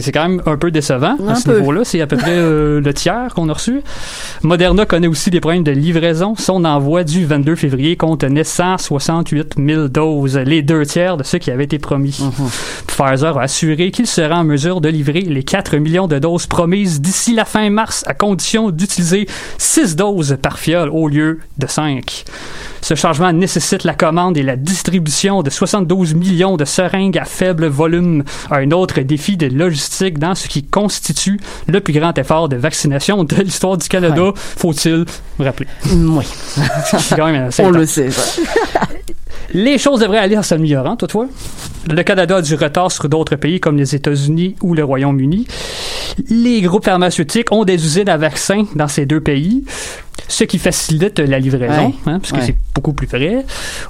[0.00, 1.82] C'est quand même un peu décevant à ce niveau-là.
[1.84, 3.82] C'est à peu près euh, le tiers qu'on a reçu.
[4.42, 6.34] Moderna connaît aussi des problèmes de livraison.
[6.36, 11.50] Son envoi du 22 février contenait 168 000 doses, les deux tiers de ce qui
[11.50, 12.18] avait été promis.
[12.86, 17.00] Pfizer a assuré qu'il sera en mesure de livrer les 4 millions de doses promises
[17.00, 19.26] d'ici la fin mars, à condition d'utiliser
[19.58, 22.24] 6 doses par fiole au lieu de 5.
[22.84, 27.64] Ce changement nécessite la commande et la distribution de 72 millions de seringues à faible
[27.66, 32.56] volume, un autre défi de logistique dans ce qui constitue le plus grand effort de
[32.56, 35.06] vaccination de l'histoire du Canada, faut-il
[35.38, 35.66] rappeler.
[35.94, 36.26] oui.
[37.16, 38.10] Quand même On le sait.
[38.10, 38.42] ça.
[39.54, 41.26] Les choses devraient aller en s'améliorant, toutefois.
[41.88, 45.46] Le Canada a du retard sur d'autres pays comme les États-Unis ou le Royaume-Uni.
[46.28, 49.64] Les groupes pharmaceutiques ont des usines à vaccins dans ces deux pays,
[50.28, 51.94] ce qui facilite la livraison, Ouais.
[52.06, 52.46] hein, parce que Ouais.
[52.46, 53.44] c'est beaucoup plus près.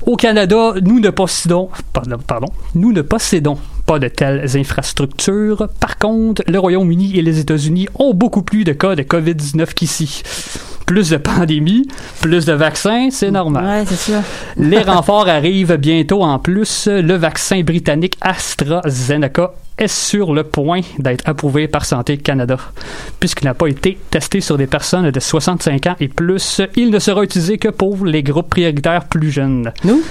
[0.06, 5.68] Au Canada, nous ne possédons, pardon, pardon, nous ne possédons pas de telles infrastructures.
[5.80, 10.22] Par contre, le Royaume-Uni et les États-Unis ont beaucoup plus de cas de COVID-19 qu'ici.
[10.86, 11.88] Plus de pandémie,
[12.20, 13.64] plus de vaccins, c'est normal.
[13.64, 14.20] Ouais, c'est sûr.
[14.56, 16.88] Les renforts arrivent bientôt en plus.
[16.88, 22.58] Le vaccin britannique AstraZeneca est sur le point d'être approuvé par Santé Canada.
[23.18, 26.98] Puisqu'il n'a pas été testé sur des personnes de 65 ans et plus, il ne
[26.98, 29.72] sera utilisé que pour les groupes prioritaires plus jeunes.
[29.84, 30.02] Nous?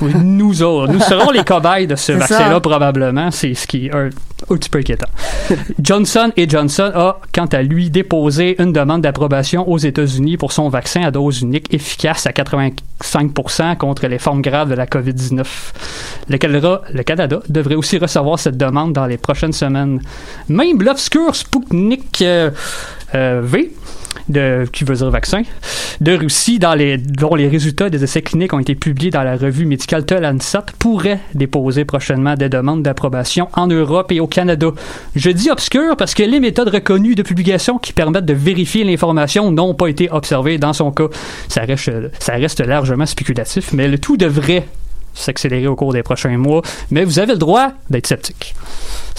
[0.00, 0.92] Oui, nous autres.
[0.92, 3.30] Nous serons les cobayes de ce vaccin-là, probablement.
[3.30, 4.10] C'est ce qui est un,
[4.50, 5.08] un petit peu inquiétant.
[5.80, 11.02] Johnson Johnson a, quant à lui, déposé une demande d'approbation aux États-Unis pour son vaccin
[11.02, 15.44] à dose unique efficace à 85% contre les formes graves de la COVID-19.
[16.28, 20.00] Le Canada, le Canada devrait aussi recevoir cette demande dans les prochaines semaines.
[20.48, 22.50] Même l'obscur Sputnik euh,
[23.14, 23.72] euh, V,
[24.28, 25.42] de, qui veut dire vaccin,
[26.00, 29.66] de Russie, les, dont les résultats des essais cliniques ont été publiés dans la revue
[29.66, 30.14] médicale The
[30.78, 34.68] pourrait déposer prochainement des demandes d'approbation en Europe et au Canada.
[35.14, 39.50] Je dis obscur parce que les méthodes reconnues de publication qui permettent de vérifier l'information
[39.50, 41.08] n'ont pas été observées dans son cas.
[41.48, 44.64] Ça reste, ça reste largement spéculatif, mais le tout devrait
[45.16, 48.54] s'accélérer au cours des prochains mois, mais vous avez le droit d'être sceptique.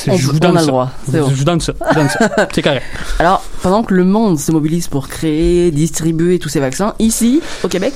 [0.08, 1.28] On- Je vous on donne a le droit, Je bon.
[1.28, 1.74] vous donne ça.
[1.82, 2.48] je vous donne ça.
[2.54, 2.84] C'est correct.
[3.18, 7.68] Alors, pendant que le monde se mobilise pour créer, distribuer tous ces vaccins, ici, au
[7.68, 7.94] Québec,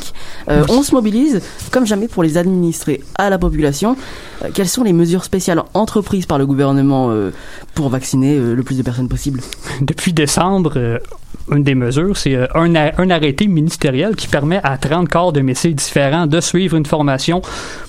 [0.49, 3.95] euh, on se mobilise comme jamais pour les administrer à la population.
[4.43, 7.31] Euh, quelles sont les mesures spéciales entreprises par le gouvernement euh,
[7.75, 9.39] pour vacciner le plus de personnes possible?
[9.81, 10.99] Depuis décembre,
[11.51, 15.73] une des mesures, c'est euh, un, arrêté ministériel qui permet à 30 corps de métiers
[15.73, 17.41] différents de suivre une formation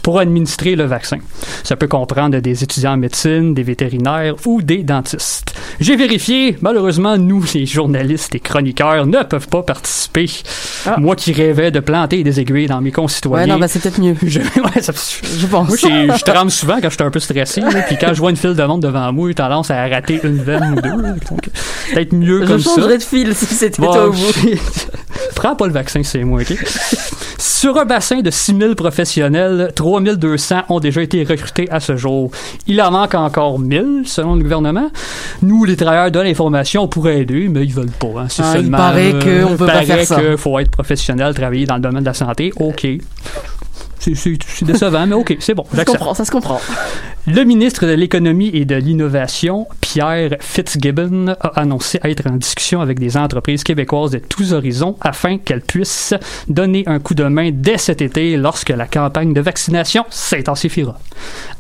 [0.03, 1.19] pour administrer le vaccin.
[1.63, 5.55] Ça peut comprendre des étudiants en médecine, des vétérinaires ou des dentistes.
[5.81, 10.27] J'ai vérifié, malheureusement, nous, les journalistes et chroniqueurs, ne peuvent pas participer.
[10.99, 13.47] Moi qui rêvais de planter des aiguilles dans mes concitoyens.
[13.47, 14.15] Ouais, non, bah c'est peut-être mieux.
[14.27, 15.69] Je, ouais, ça- Je pense.
[15.69, 15.77] moi,
[16.17, 17.61] je tremble souvent quand je suis un peu stressé.
[17.61, 20.21] là, Puis quand je vois une file de monde devant moi, j'ai tendance à rater
[20.25, 20.91] une veine ou deux.
[21.95, 22.75] peut-être mieux Je comme ça.
[22.75, 24.33] changerais de fil si c'était Bon, toi ou vous.
[25.35, 26.55] Prends pas le vaccin, c'est moi, OK?
[27.39, 32.31] Sur un bassin de 6000 professionnels, 3200 ont déjà été recrutés à ce jour.
[32.67, 34.91] Il en manque encore 1000, selon le gouvernement.
[35.43, 38.21] Nous, les travailleurs de l'information, on pourrait aider, mais ils veulent pas.
[38.21, 38.27] hein.
[38.29, 40.21] C'est Ah, il seulement, paraît euh, qu'on peut pas faire ça.
[40.37, 42.53] faut être professionnel, travailler dans le domaine de la santé.
[42.57, 42.87] OK.
[44.03, 45.65] C'est- décevant, mais OK, c'est bon.
[45.65, 45.99] Ça se j'accepte.
[45.99, 46.61] comprend, ça se comprend.
[47.29, 52.99] Le ministre de l'Économie et de l'Innovation, Pierre Fitzgibbon, a annoncé être en discussion avec
[52.99, 56.15] des entreprises québécoises de tous horizons afin qu'elles puissent
[56.49, 60.99] donner un coup de main dès cet été lorsque la campagne de vaccination s'intensifiera.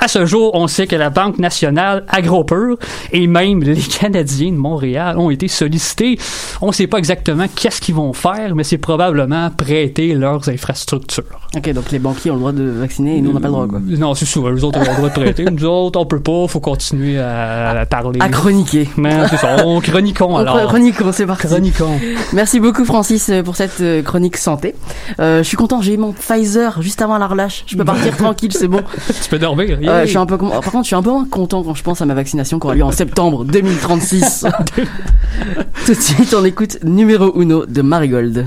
[0.00, 2.76] À ce jour, on sait que la Banque nationale AgroPur
[3.12, 6.18] et même les Canadiens de Montréal ont été sollicités.
[6.60, 11.22] On ne sait pas exactement qu'est-ce qu'ils vont faire, mais c'est probablement prêter leurs infrastructures.
[11.56, 13.52] Ok, donc les banquiers ont le droit de vacciner et nous on n'a pas le
[13.52, 13.80] droit quoi.
[13.84, 14.48] Non, c'est sûr.
[14.48, 15.44] Eux autres ont le droit de prêter.
[15.44, 16.46] Nous autres, on peut pas.
[16.48, 18.18] Faut continuer à, à parler.
[18.20, 18.88] À chroniquer.
[18.96, 19.56] Mais c'est ça.
[19.64, 20.66] On chroniquons On alors.
[20.66, 21.46] Chroniquons, c'est parti.
[21.46, 21.98] Chroniquons.
[22.32, 24.74] Merci beaucoup Francis euh, pour cette euh, chronique santé.
[25.20, 27.64] Euh, je suis content, j'ai eu mon Pfizer juste avant la relâche.
[27.66, 28.80] Je peux partir tranquille, c'est bon.
[29.22, 29.78] Tu peux dormir.
[29.82, 31.74] Euh, je suis un peu com- Par contre, je suis un peu moins content quand
[31.74, 34.46] je pense à ma vaccination qui aura lieu en septembre 2036.
[35.86, 38.46] Tout de suite, on écoute numéro uno de Marigold.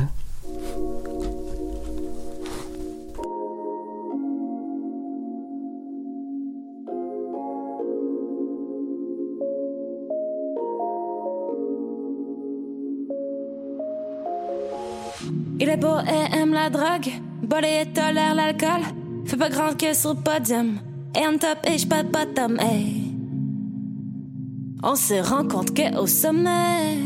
[15.66, 17.10] Il est beau et aime la drogue,
[17.42, 18.84] body et tolère l'alcool.
[19.26, 20.78] Fait pas grand que sur le podium.
[21.16, 23.12] Et on top et j'pas de bottom, hey.
[24.84, 27.00] On se rend compte que au sommet.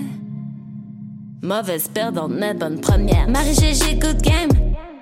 [1.41, 3.29] Mauvaise perdante, mais bonne première.
[3.29, 4.49] Marie-Gégé, good game.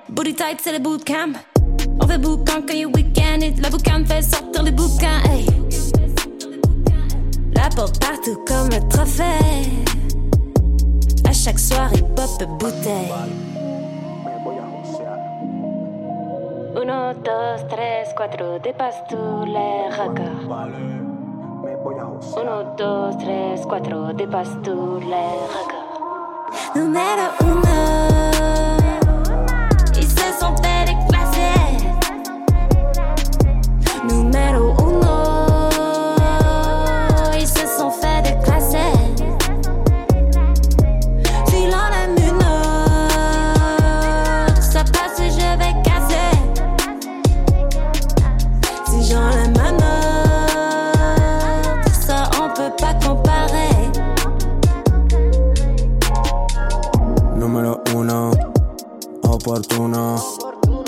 [0.08, 1.34] Booty tight, c'est le bootcamp.
[2.00, 3.40] On fait boucan quand il week-end.
[3.42, 5.48] Et la boucan fait sortir les bouquins, hey.
[7.56, 9.72] La porte partout comme le trophée.
[11.28, 13.47] À chaque soirée, pop bouteille.
[16.88, 20.56] 1, 2, 3, 4, dépasse tous les records.
[22.38, 25.88] 1, 2, 3, 4, dépasse tous les records.
[26.76, 28.17] Número 1.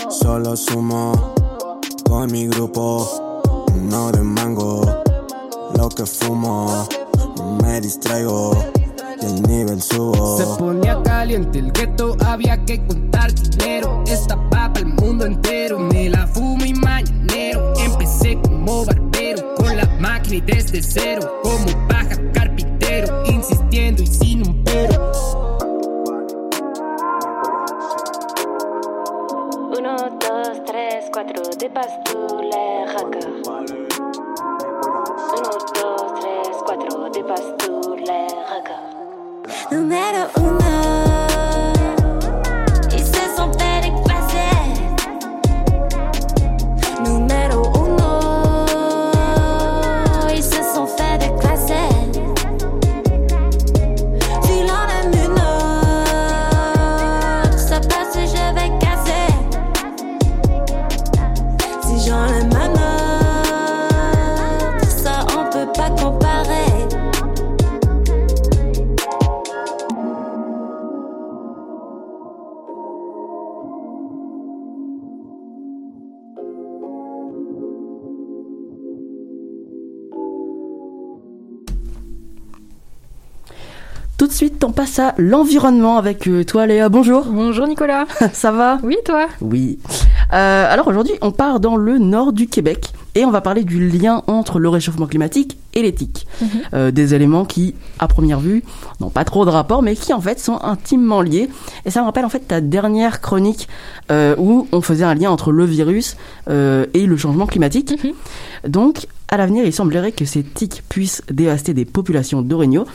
[0.09, 1.33] Solo sumo
[2.07, 3.65] con mi grupo.
[3.81, 4.81] No de mango,
[5.75, 6.87] lo que fumo.
[7.63, 8.55] Me distraigo
[9.21, 10.37] y el nivel el subo.
[10.37, 14.03] Se ponía caliente el gueto, había que contar dinero.
[14.05, 17.73] Esta papa el mundo entero, me la fumo y mañanero.
[17.75, 21.41] Empecé como barbero, con la máquina y desde cero.
[21.41, 21.88] Como
[31.33, 33.51] 4 dépasse tous les records.
[33.55, 33.87] 1, 2,
[36.65, 38.89] 3, 4 dépasse tous les records.
[39.71, 41.08] Número 1
[84.39, 86.87] Tout de suite, on passe à l'environnement avec euh, toi, Léa.
[86.87, 87.25] Bonjour.
[87.25, 88.05] Bonjour, Nicolas.
[88.31, 88.77] Ça va?
[88.83, 89.27] Oui, toi?
[89.41, 89.79] Oui.
[90.31, 93.89] Euh, alors aujourd'hui, on part dans le nord du Québec et on va parler du
[93.89, 96.25] lien entre le réchauffement climatique et l'éthique.
[96.41, 96.47] Mhm.
[96.73, 98.63] Euh, des éléments qui, à première vue,
[99.01, 101.49] n'ont pas trop de rapport, mais qui en fait sont intimement liés.
[101.83, 103.67] Et ça me rappelle en fait ta dernière chronique
[104.09, 106.15] euh, où on faisait un lien entre le virus
[106.49, 108.01] euh, et le changement climatique.
[108.01, 108.13] Mhm.
[108.71, 112.85] Donc, à l'avenir, il semblerait que ces tiques puissent dévaster des populations d'orignaux.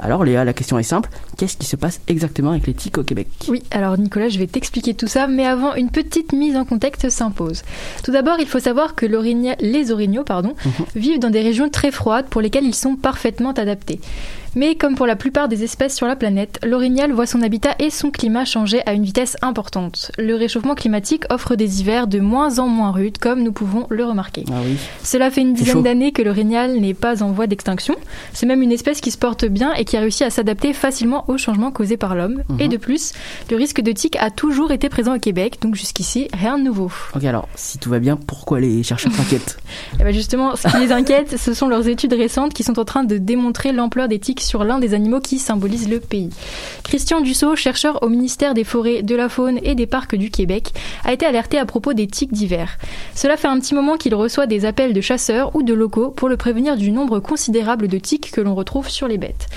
[0.00, 1.10] Alors Léa, la question est simple.
[1.36, 3.28] Qu'est-ce qui se passe exactement avec les tiques au Québec?
[3.48, 7.08] Oui, alors Nicolas, je vais t'expliquer tout ça, mais avant, une petite mise en contexte
[7.10, 7.62] s'impose.
[8.02, 10.54] Tout d'abord, il faut savoir que les orignaux pardon,
[10.96, 14.00] vivent dans des régions très froides pour lesquelles ils sont parfaitement adaptés.
[14.54, 17.88] Mais comme pour la plupart des espèces sur la planète, l'orignal voit son habitat et
[17.88, 20.12] son climat changer à une vitesse importante.
[20.18, 24.04] Le réchauffement climatique offre des hivers de moins en moins rudes, comme nous pouvons le
[24.04, 24.44] remarquer.
[24.50, 24.76] Ah oui.
[25.02, 27.96] Cela fait une dizaine d'années que l'orignal n'est pas en voie d'extinction.
[28.34, 31.24] C'est même une espèce qui se porte bien et qui a réussi à s'adapter facilement
[31.28, 32.42] aux changements causés par l'homme.
[32.50, 32.60] Mhm.
[32.60, 33.12] Et de plus,
[33.50, 36.90] le risque de tic a toujours été présent au Québec, donc jusqu'ici, rien de nouveau.
[37.16, 39.58] Ok, alors, si tout va bien, pourquoi les chercheurs s'inquiètent
[40.00, 42.84] Et ben justement, ce qui les inquiète, ce sont leurs études récentes qui sont en
[42.84, 46.30] train de démontrer l'ampleur des tiques sur l'un des animaux qui symbolisent le pays.
[46.84, 50.72] Christian Dussault, chercheur au ministère des Forêts, de la Faune et des Parcs du Québec,
[51.04, 52.78] a été alerté à propos des tiques d'hiver.
[53.14, 56.28] Cela fait un petit moment qu'il reçoit des appels de chasseurs ou de locaux pour
[56.28, 59.48] le prévenir du nombre considérable de tiques que l'on retrouve sur les bêtes.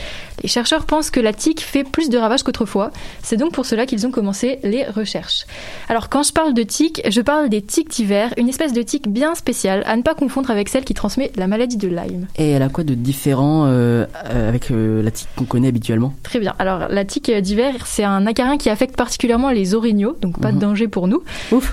[0.43, 2.91] Les chercheurs pensent que la tique fait plus de ravages qu'autrefois,
[3.23, 5.45] c'est donc pour cela qu'ils ont commencé les recherches.
[5.89, 9.07] Alors quand je parle de tiques, je parle des tiques d'hiver, une espèce de tique
[9.07, 12.27] bien spéciale, à ne pas confondre avec celle qui transmet la maladie de Lyme.
[12.38, 16.39] Et elle a quoi de différent euh, avec euh, la tique qu'on connaît habituellement Très
[16.39, 16.53] bien.
[16.59, 20.59] Alors, la tique d'hiver, c'est un acarin qui affecte particulièrement les orignaux, donc pas de
[20.59, 21.23] danger pour nous.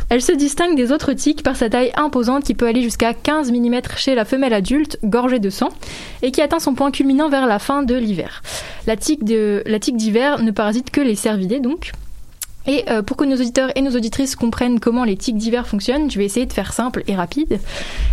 [0.09, 3.51] Elle se distingue des autres tiques par sa taille imposante qui peut aller jusqu'à 15
[3.53, 5.69] mm chez la femelle adulte, gorgée de sang,
[6.23, 8.43] et qui atteint son point culminant vers la fin de l'hiver.
[8.87, 11.93] La tique de- la tique d'hiver ne parasite que les cervidés, donc.
[12.67, 16.11] Et euh, pour que nos auditeurs et nos auditrices comprennent comment les tiques d'hiver fonctionnent,
[16.11, 17.59] je vais essayer de faire simple et rapide.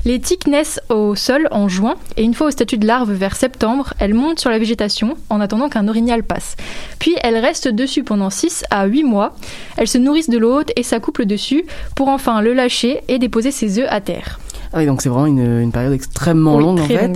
[0.05, 3.35] Les tiques naissent au sol en juin et une fois au statut de larve vers
[3.35, 6.55] septembre, elles montent sur la végétation en attendant qu'un orignal passe.
[6.97, 9.35] Puis elles restent dessus pendant 6 à 8 mois.
[9.77, 13.79] Elles se nourrissent de l'hôte et s'accouplent dessus pour enfin le lâcher et déposer ses
[13.79, 14.39] œufs à terre.
[14.71, 17.11] Ah oui, donc c'est vraiment une, une période extrêmement Oui, longue en fait.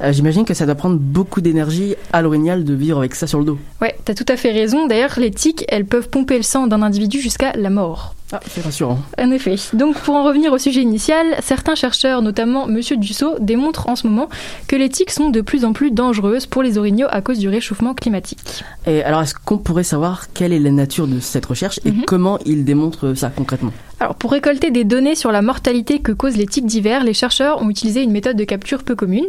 [0.00, 3.38] Euh, J'imagine que ça doit prendre beaucoup d'énergie à l'orignal de vivre avec ça sur
[3.38, 3.58] le dos.
[3.80, 4.86] Ouais, t'as tout à fait raison.
[4.86, 8.14] D'ailleurs, les tiques, elles peuvent pomper le sang d'un individu jusqu'à la mort.
[8.32, 8.98] Ah, c'est rassurant.
[9.22, 9.54] En effet.
[9.72, 14.06] Donc, pour en revenir au sujet initial, certains chercheurs, notamment Monsieur Dussault, démontrent en ce
[14.08, 14.28] moment
[14.66, 17.48] que les tiques sont de plus en plus dangereuses pour les orignaux à cause du
[17.48, 18.64] réchauffement climatique.
[18.86, 22.04] Et alors, est-ce qu'on pourrait savoir quelle est la nature de cette recherche et Mhm.
[22.04, 23.70] comment ils démontrent ça concrètement?
[24.00, 27.62] Alors, pour récolter des données sur la mortalité que causent les tiques d'hiver, les chercheurs
[27.62, 29.24] ont utilisé une méthode de capture peu commune.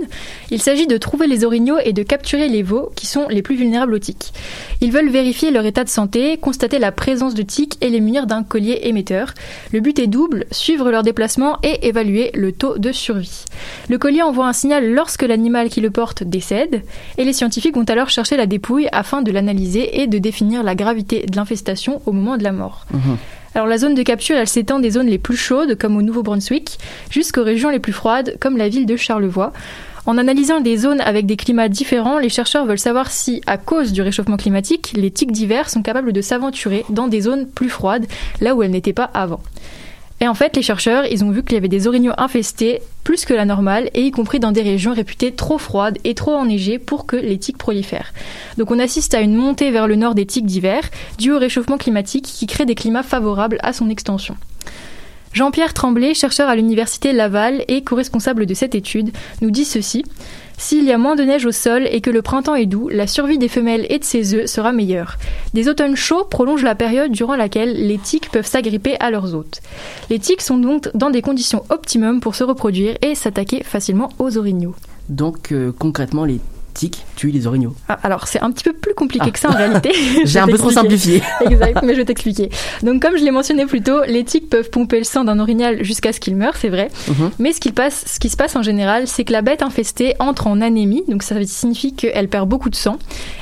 [0.51, 3.55] Il s'agit de trouver les orignaux et de capturer les veaux qui sont les plus
[3.55, 4.33] vulnérables aux tiques.
[4.81, 8.25] Ils veulent vérifier leur état de santé, constater la présence de tiques et les munir
[8.27, 9.33] d'un collier émetteur.
[9.71, 13.45] Le but est double, suivre leur déplacement et évaluer le taux de survie.
[13.89, 16.81] Le collier envoie un signal lorsque l'animal qui le porte décède,
[17.17, 20.75] et les scientifiques vont alors chercher la dépouille afin de l'analyser et de définir la
[20.75, 22.85] gravité de l'infestation au moment de la mort.
[23.55, 26.77] Alors la zone de capture, elle s'étend des zones les plus chaudes, comme au Nouveau-Brunswick,
[27.09, 29.51] jusqu'aux régions les plus froides, comme la ville de Charlevoix.
[30.07, 33.91] En analysant des zones avec des climats différents, les chercheurs veulent savoir si, à cause
[33.91, 38.05] du réchauffement climatique, les tiques d'hiver sont capables de s'aventurer dans des zones plus froides,
[38.39, 39.41] là où elles n'étaient pas avant.
[40.21, 43.25] Et en fait, les chercheurs, ils ont vu qu'il y avait des orignaux infestés plus
[43.25, 46.79] que la normale, et y compris dans des régions réputées trop froides et trop enneigées
[46.79, 48.13] pour que les tiques prolifèrent.
[48.57, 50.83] Donc on assiste à une montée vers le nord des tiques d'hiver,
[51.17, 54.37] due au réchauffement climatique qui crée des climats favorables à son extension.
[55.33, 59.11] Jean-Pierre Tremblay, chercheur à l'université Laval et co-responsable de cette étude,
[59.41, 60.03] nous dit ceci.
[60.59, 63.05] S'il y a moins de neige au sol et que le printemps est doux, la
[63.05, 65.17] survie des femelles et de ses œufs sera meilleure.
[65.53, 69.61] Des automnes chauds prolongent la période durant laquelle les tiques peuvent s'agripper à leurs hôtes.
[70.09, 74.39] Les tiques sont donc dans des conditions optimum pour se reproduire et s'attaquer facilement aux
[74.39, 74.73] orignaux.
[75.09, 76.41] Donc euh, concrètement, les
[77.15, 77.73] tuent les orignaux.
[77.89, 79.91] Ah, alors, c'est un petit peu plus compliqué que ça en réalité.
[80.23, 81.21] Je J'ai un peu trop simplifié.
[81.49, 82.49] exact, mais je vais t'expliquer.
[82.83, 85.83] Donc, comme je l'ai mentionné plus tôt, les tiques peuvent pomper le sang d'un orignal
[85.83, 86.89] jusqu'à ce qu'il meure, c'est vrai.
[87.07, 87.31] Mhm.
[87.39, 90.15] Mais ce qui, passe, ce qui se passe en général, c'est que la bête infestée
[90.19, 92.97] entre en anémie, donc ça signifie qu'elle perd beaucoup de sang,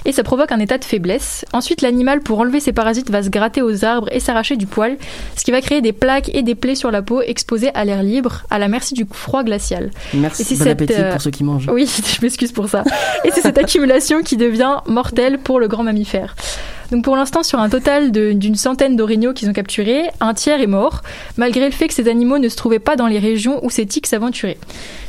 [0.05, 1.45] et ça provoque un état de faiblesse.
[1.53, 4.97] Ensuite, l'animal, pour enlever ses parasites, va se gratter aux arbres et s'arracher du poil,
[5.35, 8.03] ce qui va créer des plaques et des plaies sur la peau exposées à l'air
[8.03, 9.91] libre, à la merci du froid glacial.
[10.13, 11.69] Merci, Et c'est bon cette, appétit euh, pour ceux qui mangent.
[11.71, 12.83] Oui, je m'excuse pour ça.
[13.25, 16.35] Et c'est cette accumulation qui devient mortelle pour le grand mammifère.
[16.91, 20.67] Donc pour l'instant, sur un total d'une centaine d'orignaux qu'ils ont capturés, un tiers est
[20.67, 21.01] mort,
[21.37, 23.85] malgré le fait que ces animaux ne se trouvaient pas dans les régions où ces
[23.85, 24.57] tiques s'aventuraient.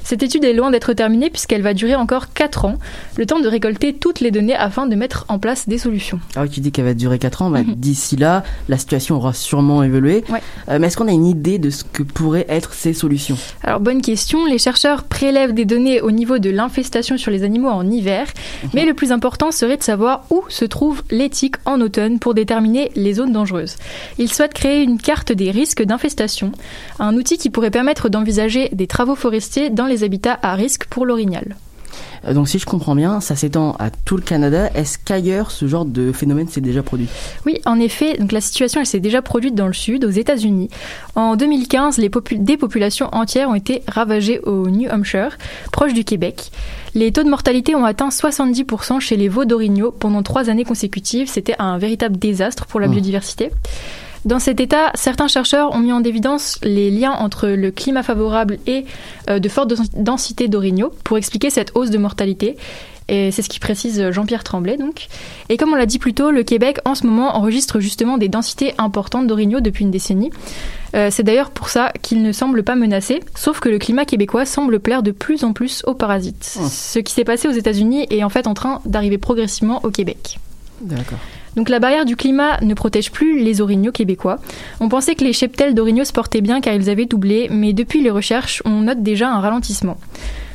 [0.05, 2.77] Cette étude est loin d'être terminée puisqu'elle va durer encore 4 ans,
[3.17, 6.21] le temps de récolter toutes les données afin de mettre en place des solutions.
[6.37, 7.51] Ah oui, tu dis qu'elle va durer 4 ans.
[7.51, 7.75] Bah, Mhm.
[7.75, 10.23] D'ici là, la situation aura sûrement évolué.
[10.69, 13.37] Euh, mais est-ce qu'on a une idée de ce que pourraient être ces solutions?
[13.65, 17.69] Alors bonne question, les chercheurs prélèvent des données au niveau de l'infestation sur les animaux
[17.71, 18.29] en hiver,
[18.75, 22.35] mais le plus important serait de savoir où se trouvent les tiques en automne pour
[22.35, 23.77] déterminer les zones dangereuses.
[24.19, 26.53] Ils souhaitent créer une carte des risques d'infestation,
[26.99, 31.05] un outil qui pourrait permettre d'envisager des travaux forestiers dans les habitats à risque pour
[31.05, 31.57] l'orignal.
[32.27, 34.71] Euh, Donc si je comprends bien, ça s'étend à tout le Canada.
[34.75, 37.09] Est-ce qu'ailleurs, ce genre de phénomène s'est déjà produit?
[37.47, 40.69] Oui, en effet, donc la situation elle s'est déjà produite dans le sud, aux États-Unis.
[41.15, 45.39] En 2015, les des populations entières ont été ravagées au New Hampshire,
[45.73, 46.51] proche du Québec.
[46.95, 51.29] Les taux de mortalité ont atteint 70% chez les veaux d'orignaux pendant trois années consécutives.
[51.29, 52.91] C'était un véritable désastre pour la Oh.
[52.91, 53.51] biodiversité.
[54.27, 58.59] Dans cet état, certains chercheurs ont mis en évidence les liens entre le climat favorable
[58.67, 58.85] et
[59.31, 62.57] euh, de fortes dens- densités d'orignaux pour expliquer cette hausse de mortalité.
[63.09, 65.07] Et c'est ce qui précise Jean-Pierre Tremblay, donc.
[65.49, 68.29] Et comme on l'a dit plus tôt, le Québec, en ce moment, enregistre justement des
[68.29, 70.33] densités importantes d'orignaux depuis une décennie.
[70.97, 74.45] Euh, c'est d'ailleurs pour ça qu'il ne semble pas menacé, sauf que le climat québécois
[74.45, 76.43] semble plaire de plus en plus aux parasites.
[76.69, 80.41] Ce qui s'est passé aux États-Unis est en fait en train d'arriver progressivement au Québec.
[80.81, 81.19] D'accord.
[81.57, 84.39] Donc la barrière du climat ne protège plus les orignaux québécois.
[84.81, 88.03] On pensait que les cheptels d'orignaux se portaient bien car ils avaient doublé, mais depuis
[88.03, 89.97] les recherches, on note déjà un ralentissement.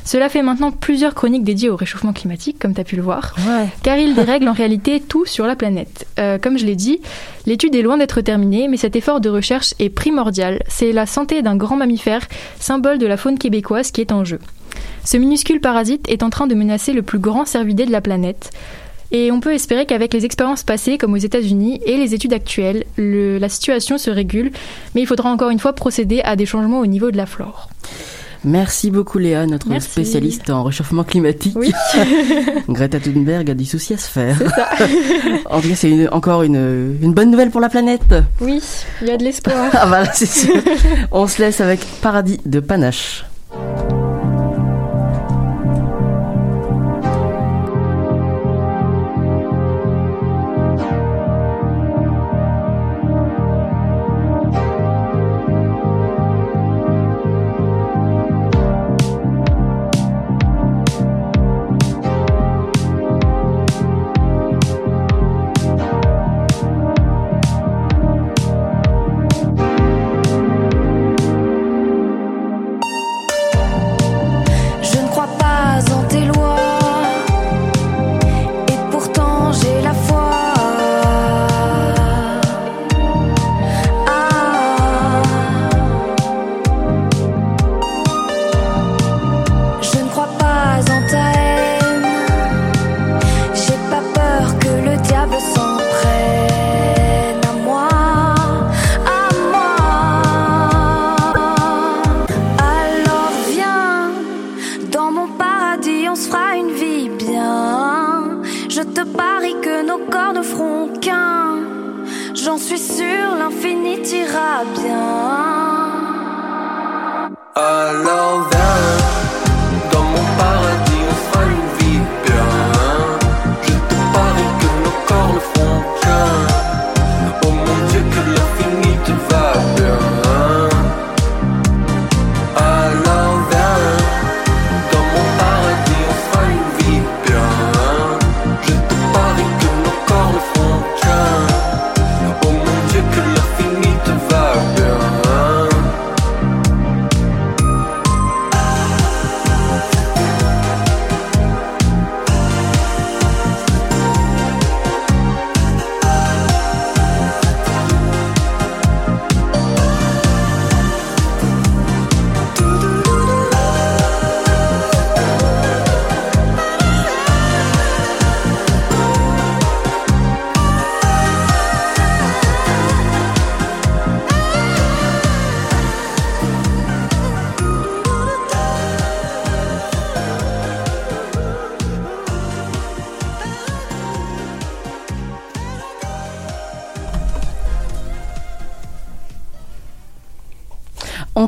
[0.04, 3.36] Cela fait maintenant plusieurs chroniques dédiées au réchauffement climatique, comme tu as pu le voir,
[3.82, 6.06] car il dérègle en réalité tout sur la planète.
[6.18, 7.00] Euh, comme je l'ai dit,
[7.46, 10.62] l'étude est loin d'être terminée, mais cet effort de recherche est primordial.
[10.66, 12.26] C'est la santé d'un grand mammifère,
[12.58, 14.40] symbole de la faune québécoise, qui est en jeu.
[15.04, 18.50] Ce minuscule parasite est en train de menacer le plus grand cervidé de la planète.
[19.14, 22.84] Et on peut espérer qu'avec les expériences passées, comme aux États-Unis, et les études actuelles,
[22.96, 24.50] le- la situation se régule,
[24.94, 27.68] mais il faudra encore une fois procéder à des changements au niveau de la flore.
[28.44, 29.88] Merci beaucoup Léa, notre Merci.
[29.88, 31.54] spécialiste en réchauffement climatique.
[31.56, 31.70] Oui.
[32.68, 34.36] Greta Thunberg a des soucis à se faire.
[34.38, 34.68] Ça.
[35.50, 38.14] en tout cas, c'est encore une, une bonne nouvelle pour la planète.
[38.40, 38.60] Oui,
[39.00, 39.70] il y a de l'espoir.
[39.74, 40.54] ah voilà, c'est sûr.
[41.12, 43.24] On se laisse avec Paradis de Panache.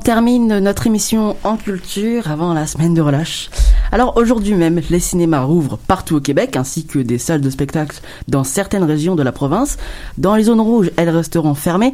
[0.05, 3.49] Termine notre émission en culture avant la semaine de relâche.
[3.95, 8.01] Alors aujourd'hui même, les cinémas rouvrent partout au Québec ainsi que des salles de spectacle
[8.27, 9.77] dans certaines régions de la province.
[10.19, 11.93] Dans les zones rouges, elles resteront fermées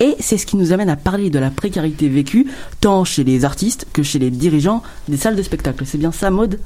[0.00, 2.46] et c'est ce qui nous amène à parler de la précarité vécue
[2.80, 5.84] tant chez les artistes que chez les dirigeants des salles de spectacle.
[5.84, 6.58] C'est bien ça, Maude?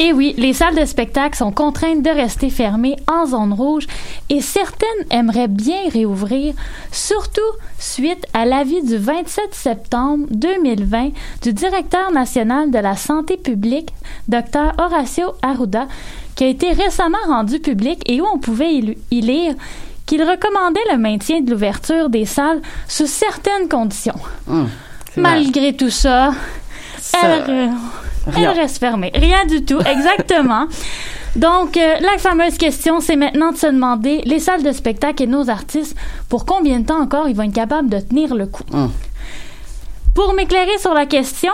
[0.00, 3.86] Eh oui, les salles de spectacle sont contraintes de rester fermées en zone rouge
[4.28, 6.52] et certaines aimeraient bien réouvrir,
[6.90, 7.40] surtout
[7.78, 11.10] suite à l'avis du 27 septembre 2020
[11.42, 13.90] du directeur national de la santé publique,
[14.32, 15.86] Dr Horacio Arruda,
[16.34, 19.54] qui a été récemment rendu public et où on pouvait y lire
[20.06, 24.18] qu'il recommandait le maintien de l'ouverture des salles sous certaines conditions.
[24.48, 24.68] Hum,
[25.16, 26.32] Malgré tout ça,
[27.22, 27.70] elle,
[28.34, 29.12] elle reste fermée.
[29.14, 30.66] Rien du tout, exactement.
[31.36, 35.26] Donc, euh, la fameuse question, c'est maintenant de se demander, les salles de spectacle et
[35.26, 35.96] nos artistes,
[36.28, 38.64] pour combien de temps encore ils vont être capables de tenir le coup?
[38.72, 38.90] Hum.
[40.14, 41.52] Pour m'éclairer sur la question,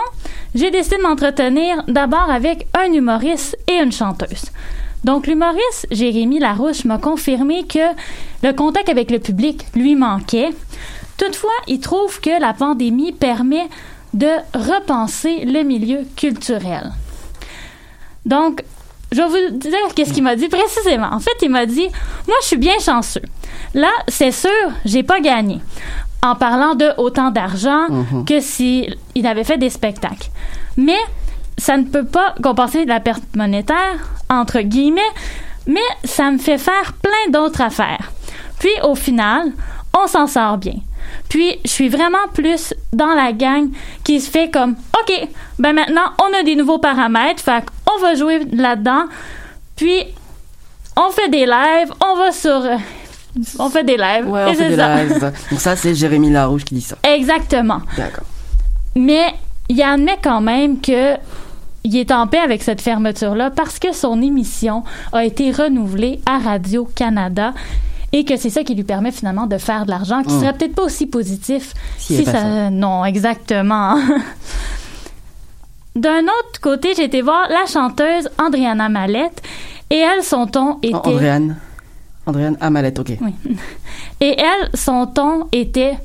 [0.55, 4.45] j'ai décidé de m'entretenir d'abord avec un humoriste et une chanteuse.
[5.03, 7.93] Donc, l'humoriste Jérémy Larouche m'a confirmé que
[8.43, 10.49] le contact avec le public lui manquait.
[11.17, 13.67] Toutefois, il trouve que la pandémie permet
[14.13, 16.91] de repenser le milieu culturel.
[18.25, 18.63] Donc,
[19.11, 21.09] je vais vous dire qu'est-ce qu'il m'a dit précisément.
[21.11, 21.87] En fait, il m'a dit
[22.27, 23.21] Moi, je suis bien chanceux.
[23.73, 24.49] Là, c'est sûr,
[24.85, 25.59] j'ai pas gagné.
[26.21, 28.25] En parlant de autant d'argent Mhm.
[28.25, 30.29] que s'il il avait fait des spectacles.
[30.77, 30.97] Mais
[31.57, 33.97] ça ne peut pas compenser la perte monétaire,
[34.29, 35.01] entre guillemets,
[35.67, 38.11] mais ça me fait faire plein d'autres affaires.
[38.59, 39.51] Puis, au final,
[39.97, 40.75] on s'en sort bien.
[41.29, 43.69] Puis, je suis vraiment plus dans la gang
[44.03, 47.63] qui se fait comme, OK, ben maintenant, on a des nouveaux paramètres, fait
[47.93, 49.05] on va jouer là-dedans.
[49.75, 50.03] Puis,
[50.97, 52.61] on fait des lives, on va sur...
[53.59, 54.27] On fait des lives.
[54.27, 55.03] Ouais, et on fait des ça.
[55.03, 55.31] lives.
[55.51, 56.95] Donc ça, c'est Jérémy Larouche qui dit ça.
[57.03, 57.81] Exactement.
[57.97, 58.25] D'accord.
[58.95, 59.33] Mais
[59.69, 61.15] il admet quand même que
[61.83, 64.83] il est en paix avec cette fermeture-là parce que son émission
[65.13, 67.53] a été renouvelée à Radio-Canada
[68.11, 70.41] et que c'est ça qui lui permet finalement de faire de l'argent, qui Hum.
[70.41, 72.31] serait peut-être pas aussi positif si ça...
[72.33, 72.69] ça.
[72.69, 73.97] Non, exactement.
[75.95, 79.41] D'un autre côté, j'ai été voir la chanteuse Andriana Mallette
[79.89, 80.95] et elle, son ton était...
[81.03, 81.19] Oh.
[82.25, 83.13] Andréane Amalette, ok.
[83.21, 83.33] Oui.
[84.21, 85.97] Et elle, son ton était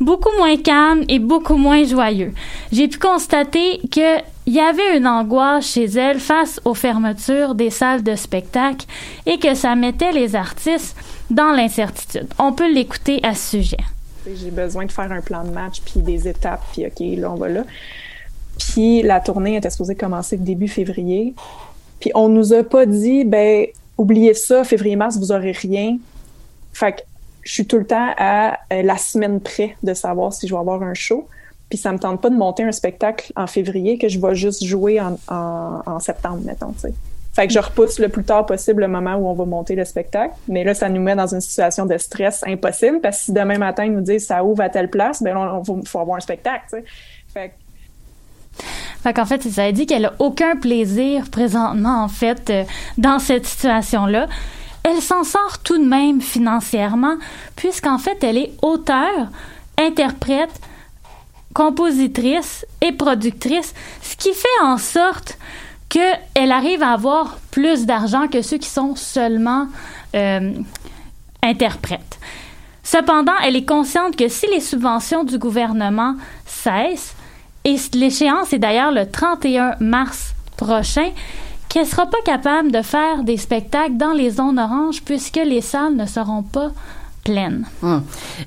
[0.00, 2.32] beaucoup moins calme et beaucoup moins joyeux.
[2.72, 8.02] J'ai pu constater qu'il y avait une angoisse chez elle face aux fermetures des salles
[8.02, 8.86] de spectacle
[9.26, 10.96] et que ça mettait les artistes
[11.30, 12.28] dans l'incertitude.
[12.38, 13.84] On peut l'écouter à ce sujet.
[14.26, 17.36] J'ai besoin de faire un plan de match, puis des étapes, puis OK, là, on
[17.36, 17.64] va là.
[18.58, 21.34] Puis la tournée était supposée commencer début février.
[21.98, 23.66] Puis on nous a pas dit, ben,
[24.00, 25.98] oubliez ça, février-mars, vous aurez rien.
[26.72, 27.00] Fait que
[27.42, 30.60] je suis tout le temps à euh, la semaine près de savoir si je vais
[30.60, 31.28] avoir un show.
[31.68, 34.64] Puis ça me tente pas de monter un spectacle en février que je vais juste
[34.64, 36.74] jouer en, en, septembre, mettons.
[37.32, 39.84] Fait que je repousse le plus tard possible le moment où on va monter le
[39.84, 40.34] spectacle.
[40.48, 43.58] Mais là, ça nous met dans une situation de stress impossible parce que si demain
[43.58, 46.20] matin, ils nous disent ça ouvre à telle place, ben là, il faut avoir un
[46.20, 46.82] spectacle,
[49.02, 49.68] Fait qu'en fait, ça.
[49.68, 52.64] Elle dit qu'elle a aucun plaisir présentement, en fait, euh,
[52.98, 54.28] dans cette situation-là.
[54.82, 57.16] Elle s'en sort tout de même financièrement,
[57.56, 59.28] puisqu'en fait, elle est auteure,
[59.78, 60.52] interprète,
[61.54, 65.38] compositrice et productrice, ce qui fait en sorte
[65.88, 69.66] qu'elle arrive à avoir plus d'argent que ceux qui sont seulement
[70.14, 70.52] euh,
[71.42, 72.18] interprètes.
[72.82, 77.14] Cependant, elle est consciente que si les subventions du gouvernement cessent,
[77.64, 81.10] et l'échéance est d'ailleurs le 31 mars prochain,
[81.68, 85.96] qu'elle sera pas capable de faire des spectacles dans les zones oranges puisque les salles
[85.96, 86.72] ne seront pas
[87.24, 87.64] pleines.
[87.82, 88.02] Hum.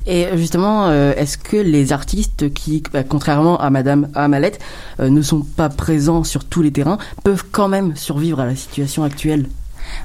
[0.07, 4.59] Et justement, euh, est-ce que les artistes qui, bah, contrairement à Madame Amalette,
[4.99, 8.55] euh, ne sont pas présents sur tous les terrains, peuvent quand même survivre à la
[8.55, 9.47] situation actuelle?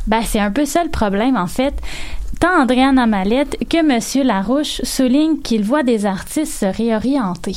[0.07, 1.75] Ben, c'est un peu ça le problème, en fait.
[2.41, 7.57] Tant Andréane Amalette que Monsieur Larouche soulignent qu'il voit des artistes se réorienter.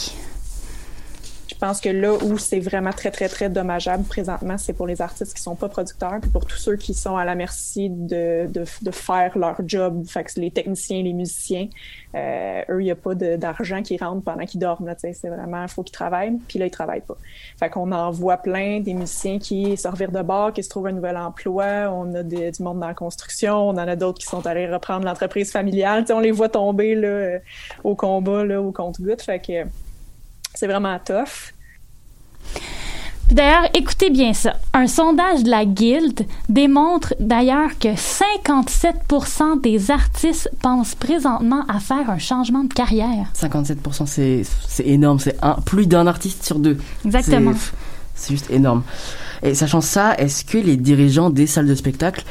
[1.62, 5.00] Je pense que là où c'est vraiment très, très, très dommageable présentement, c'est pour les
[5.00, 8.48] artistes qui sont pas producteurs, puis pour tous ceux qui sont à la merci de,
[8.48, 10.04] de, faire leur job.
[10.08, 11.68] Fait que les techniciens, les musiciens,
[12.16, 14.92] euh, eux, il n'y a pas d'argent qui rentre pendant qu'ils dorment.
[14.98, 17.18] C'est vraiment, il faut qu'ils travaillent, puis là, ils travaillent pas.
[17.60, 20.88] Fait qu'on en voit plein des musiciens qui se revirent de bord, qui se trouvent
[20.88, 21.92] un nouvel emploi.
[21.94, 25.06] On a du monde dans la construction, on en a d'autres qui sont allés reprendre
[25.06, 26.06] l'entreprise familiale.
[26.10, 27.38] On les voit tomber là,
[27.84, 29.22] au combat, là, au compte-goutte.
[29.22, 29.68] Fait que
[30.56, 31.54] c'est vraiment tough.
[33.30, 34.58] D'ailleurs, écoutez bien ça.
[34.74, 42.10] Un sondage de la Guilde démontre d'ailleurs que 57% des artistes pensent présentement à faire
[42.10, 43.28] un changement de carrière.
[43.40, 45.20] 57%, c'est c'est énorme.
[45.20, 46.78] C'est plus d'un artiste sur deux.
[47.06, 47.54] Exactement.
[47.54, 47.72] C'est-
[48.16, 48.84] C'est juste énorme.
[49.42, 52.24] Et sachant ça, est-ce que les dirigeants des salles de spectacle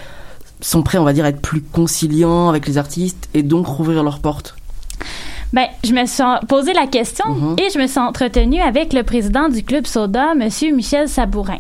[0.61, 4.05] sont prêts, on va dire, à être plus conciliants avec les artistes et donc rouvrir
[4.05, 4.55] leurs portes?
[5.53, 9.49] Ben, je me suis posé la question et je me suis entretenue avec le président
[9.49, 11.59] du Club Soda, Monsieur Michel Sabourin.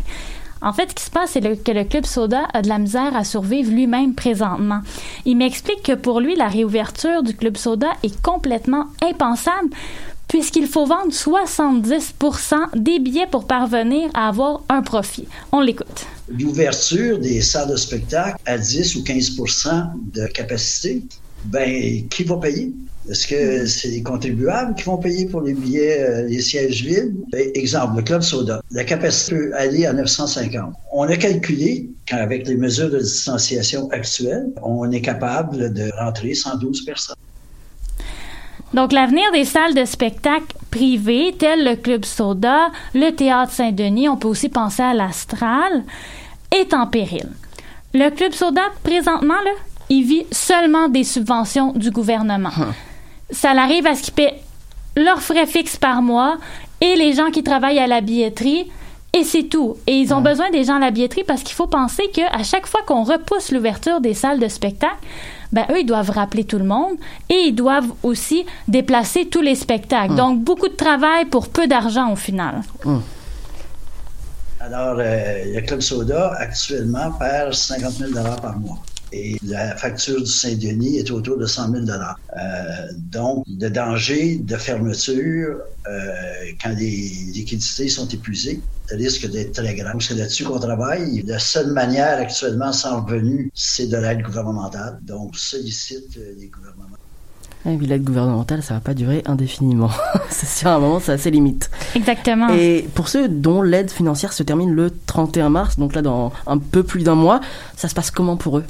[0.62, 3.16] En fait, ce qui se passe, c'est que le Club Soda a de la misère
[3.16, 4.80] à survivre lui-même présentement.
[5.24, 9.70] Il m'explique que pour lui, la réouverture du Club Soda est complètement impensable
[10.28, 15.26] puisqu'il faut vendre 70% des billets pour parvenir à avoir un profit.
[15.51, 16.07] On l'écoute.
[16.28, 21.03] l'ouverture des salles de spectacle à 10 ou 15% de capacité,
[21.47, 22.72] ben, qui va payer?
[23.11, 27.16] Est-ce que c'est les contribuables qui vont payer pour les billets, euh, les sièges vides?
[27.32, 28.62] Ben, exemple, le Club Soda.
[28.70, 30.72] La capacité peut aller à 950.
[30.92, 36.84] On a calculé qu'avec les mesures de distanciation actuelles, on est capable de rentrer 112
[36.84, 37.16] personnes.
[38.74, 44.16] Donc, l'avenir des salles de spectacle privées, telles le Club Soda, le Théâtre Saint-Denis, on
[44.16, 45.82] peut aussi penser à l'Astral,
[46.52, 47.28] est en péril.
[47.92, 49.50] Le Club Soda, présentement, là,
[49.88, 52.50] il vit seulement des subventions du gouvernement.
[53.32, 54.40] Ça l'arrive à ce qu'ils paient
[54.96, 56.38] leurs frais fixes par mois
[56.80, 58.70] et les gens qui travaillent à la billetterie.
[59.12, 59.76] Et c'est tout.
[59.88, 62.66] Et ils ont besoin des gens à la billetterie parce qu'il faut penser qu'à chaque
[62.66, 64.98] fois qu'on repousse l'ouverture des salles de spectacle,
[65.52, 66.94] ben eux, ils doivent rappeler tout le monde
[67.28, 70.12] et ils doivent aussi déplacer tous les spectacles.
[70.12, 70.16] Hum.
[70.16, 72.62] Donc, beaucoup de travail pour peu d'argent au final.
[74.60, 78.78] Alors, euh, le Club Soda, actuellement, perd 50 000 par mois.
[79.12, 84.56] Et la facture du Saint-Denis est autour de 100 000 euh, Donc, le danger de
[84.56, 85.58] fermeture,
[85.88, 86.12] euh,
[86.62, 86.90] quand les
[87.32, 89.98] liquidités sont épuisées, risque d'être très grand.
[90.00, 91.22] C'est là-dessus qu'on travaille.
[91.22, 94.98] La seule manière actuellement sans revenu, c'est de l'aide gouvernementale.
[95.02, 96.96] Donc, sollicite euh, les gouvernements.
[97.66, 99.90] Et puis l'aide gouvernementale, ça va pas durer indéfiniment.
[100.30, 101.70] c'est sûr, à un moment, c'est assez limite.
[101.94, 102.48] Exactement.
[102.48, 106.58] Et pour ceux dont l'aide financière se termine le 31 mars, donc là dans un
[106.58, 107.40] peu plus d'un mois,
[107.76, 108.64] ça se passe comment pour eux?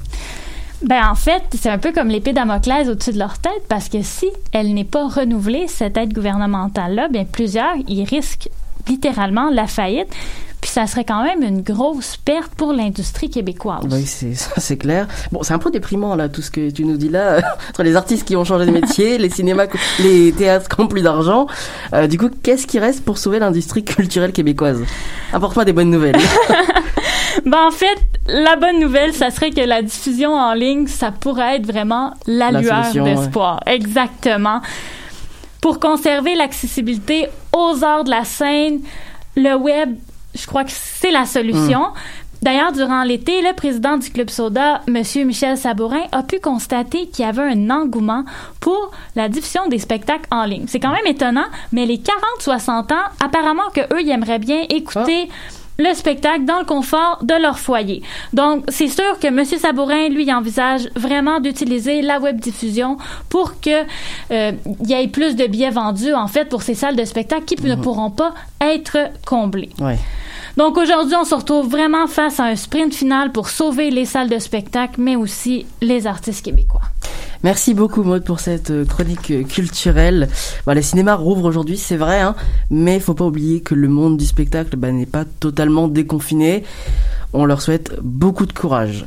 [0.83, 4.03] Ben en fait, c'est un peu comme l'épée Damoclès au-dessus de leur tête parce que
[4.03, 8.49] si elle n'est pas renouvelée, cette aide gouvernementale-là, bien plusieurs, ils risquent
[8.89, 10.09] littéralement la faillite.
[10.61, 13.83] Puis ça serait quand même une grosse perte pour l'industrie québécoise.
[13.91, 15.09] Oui, c'est ça, c'est clair.
[15.33, 17.97] Bon, c'est un peu déprimant là tout ce que tu nous dis là entre les
[17.97, 19.69] artistes qui ont changé de métier, les cinémas,
[20.01, 21.47] les théâtres qui ont plus d'argent.
[21.95, 24.83] Euh, du coup, qu'est-ce qui reste pour sauver l'industrie culturelle québécoise?
[25.33, 26.19] Apporte-moi des bonnes nouvelles.
[27.47, 31.57] Ben en fait, la bonne nouvelle, ça serait que la diffusion en ligne, ça pourrait
[31.57, 33.61] être vraiment la, La lueur d'espoir.
[33.67, 34.61] Exactement.
[35.61, 38.81] Pour conserver l'accessibilité aux arts de la scène,
[39.37, 39.97] le web,
[40.35, 41.81] je crois que c'est la solution.
[41.81, 41.93] Mm.
[42.43, 45.03] D'ailleurs, durant l'été, le président du Club Soda, M.
[45.27, 48.25] Michel Sabourin, a pu constater qu'il y avait un engouement
[48.61, 50.65] pour la diffusion des spectacles en ligne.
[50.67, 55.29] C'est quand même étonnant, mais les 40-60 ans, apparemment que eux, ils aimeraient bien écouter
[55.81, 58.03] le spectacle dans le confort de leur foyer.
[58.33, 59.45] Donc, c'est sûr que M.
[59.45, 63.85] Sabourin, lui, envisage vraiment d'utiliser la web diffusion pour que
[64.31, 64.53] euh,
[64.85, 67.75] y ait plus de billets vendus, en fait, pour ces salles de spectacle qui ne
[67.75, 69.71] pourront pas être comblées.
[69.81, 69.99] Ouais.
[70.57, 74.29] Donc aujourd'hui, on se retrouve vraiment face à un sprint final pour sauver les salles
[74.29, 76.83] de spectacle, mais aussi les artistes québécois.
[77.43, 80.29] Merci beaucoup Maud pour cette euh, chronique euh, culturelle.
[80.67, 82.35] Bon, les cinémas rouvrent aujourd'hui, c'est vrai, hein,
[82.69, 86.65] mais il faut pas oublier que le monde du spectacle bah, n'est pas totalement déconfiné.
[87.33, 89.07] On leur souhaite beaucoup de courage.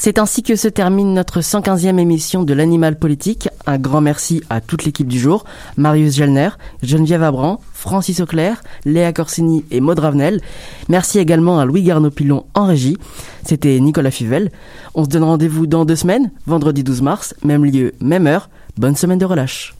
[0.00, 3.48] C'est ainsi que se termine notre 115e émission de l'Animal Politique.
[3.66, 5.44] Un grand merci à toute l'équipe du jour,
[5.76, 6.50] Marius Gelner,
[6.84, 10.40] Geneviève Abran, Francis Auclair, Léa Corsini et Maud Ravenel.
[10.88, 12.96] Merci également à Louis Garneau-Pilon en régie.
[13.42, 14.52] C'était Nicolas Fivel.
[14.94, 18.50] On se donne rendez-vous dans deux semaines, vendredi 12 mars, même lieu, même heure.
[18.76, 19.74] Bonne semaine de relâche.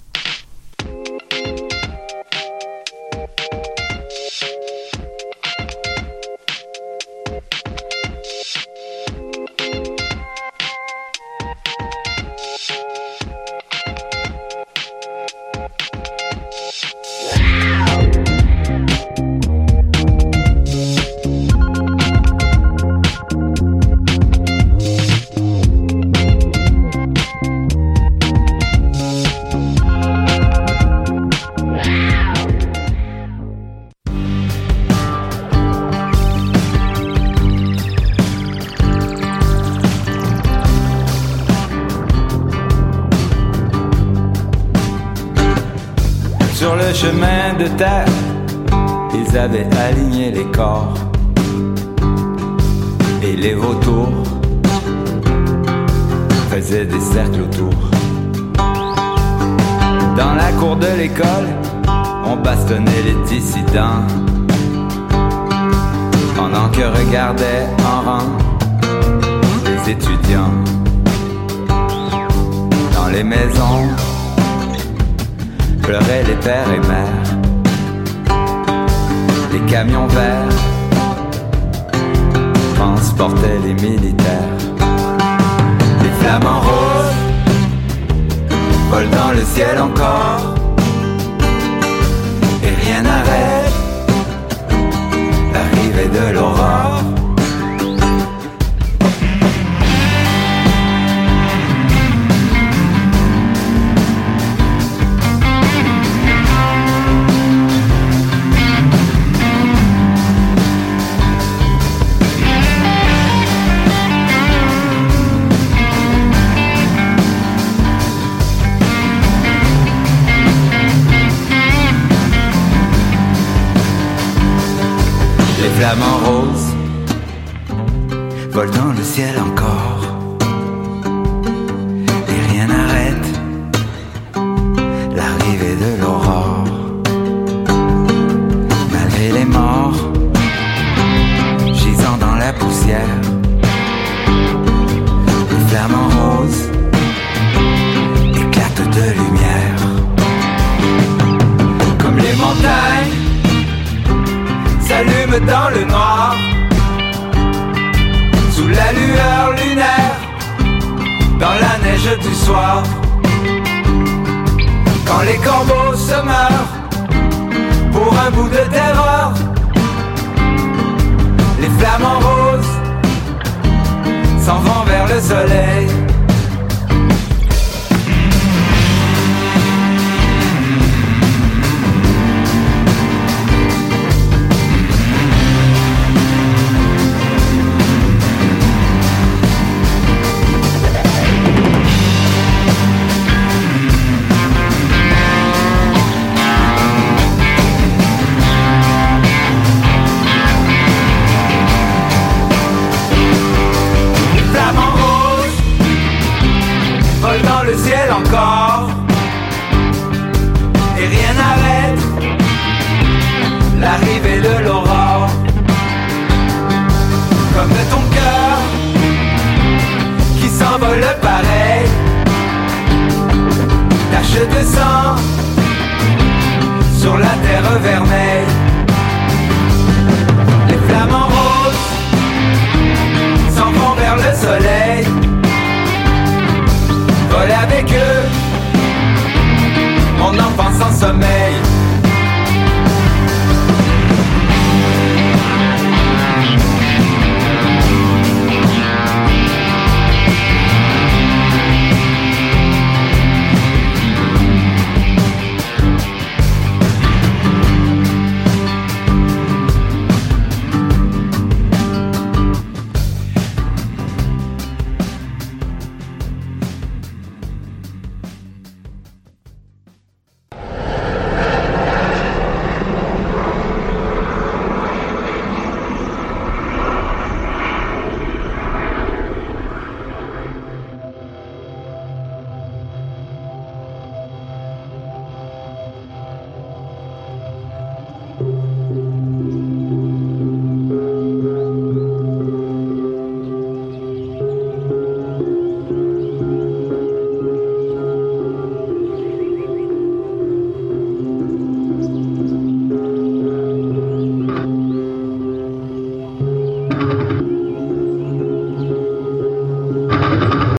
[89.54, 90.47] Ciel encore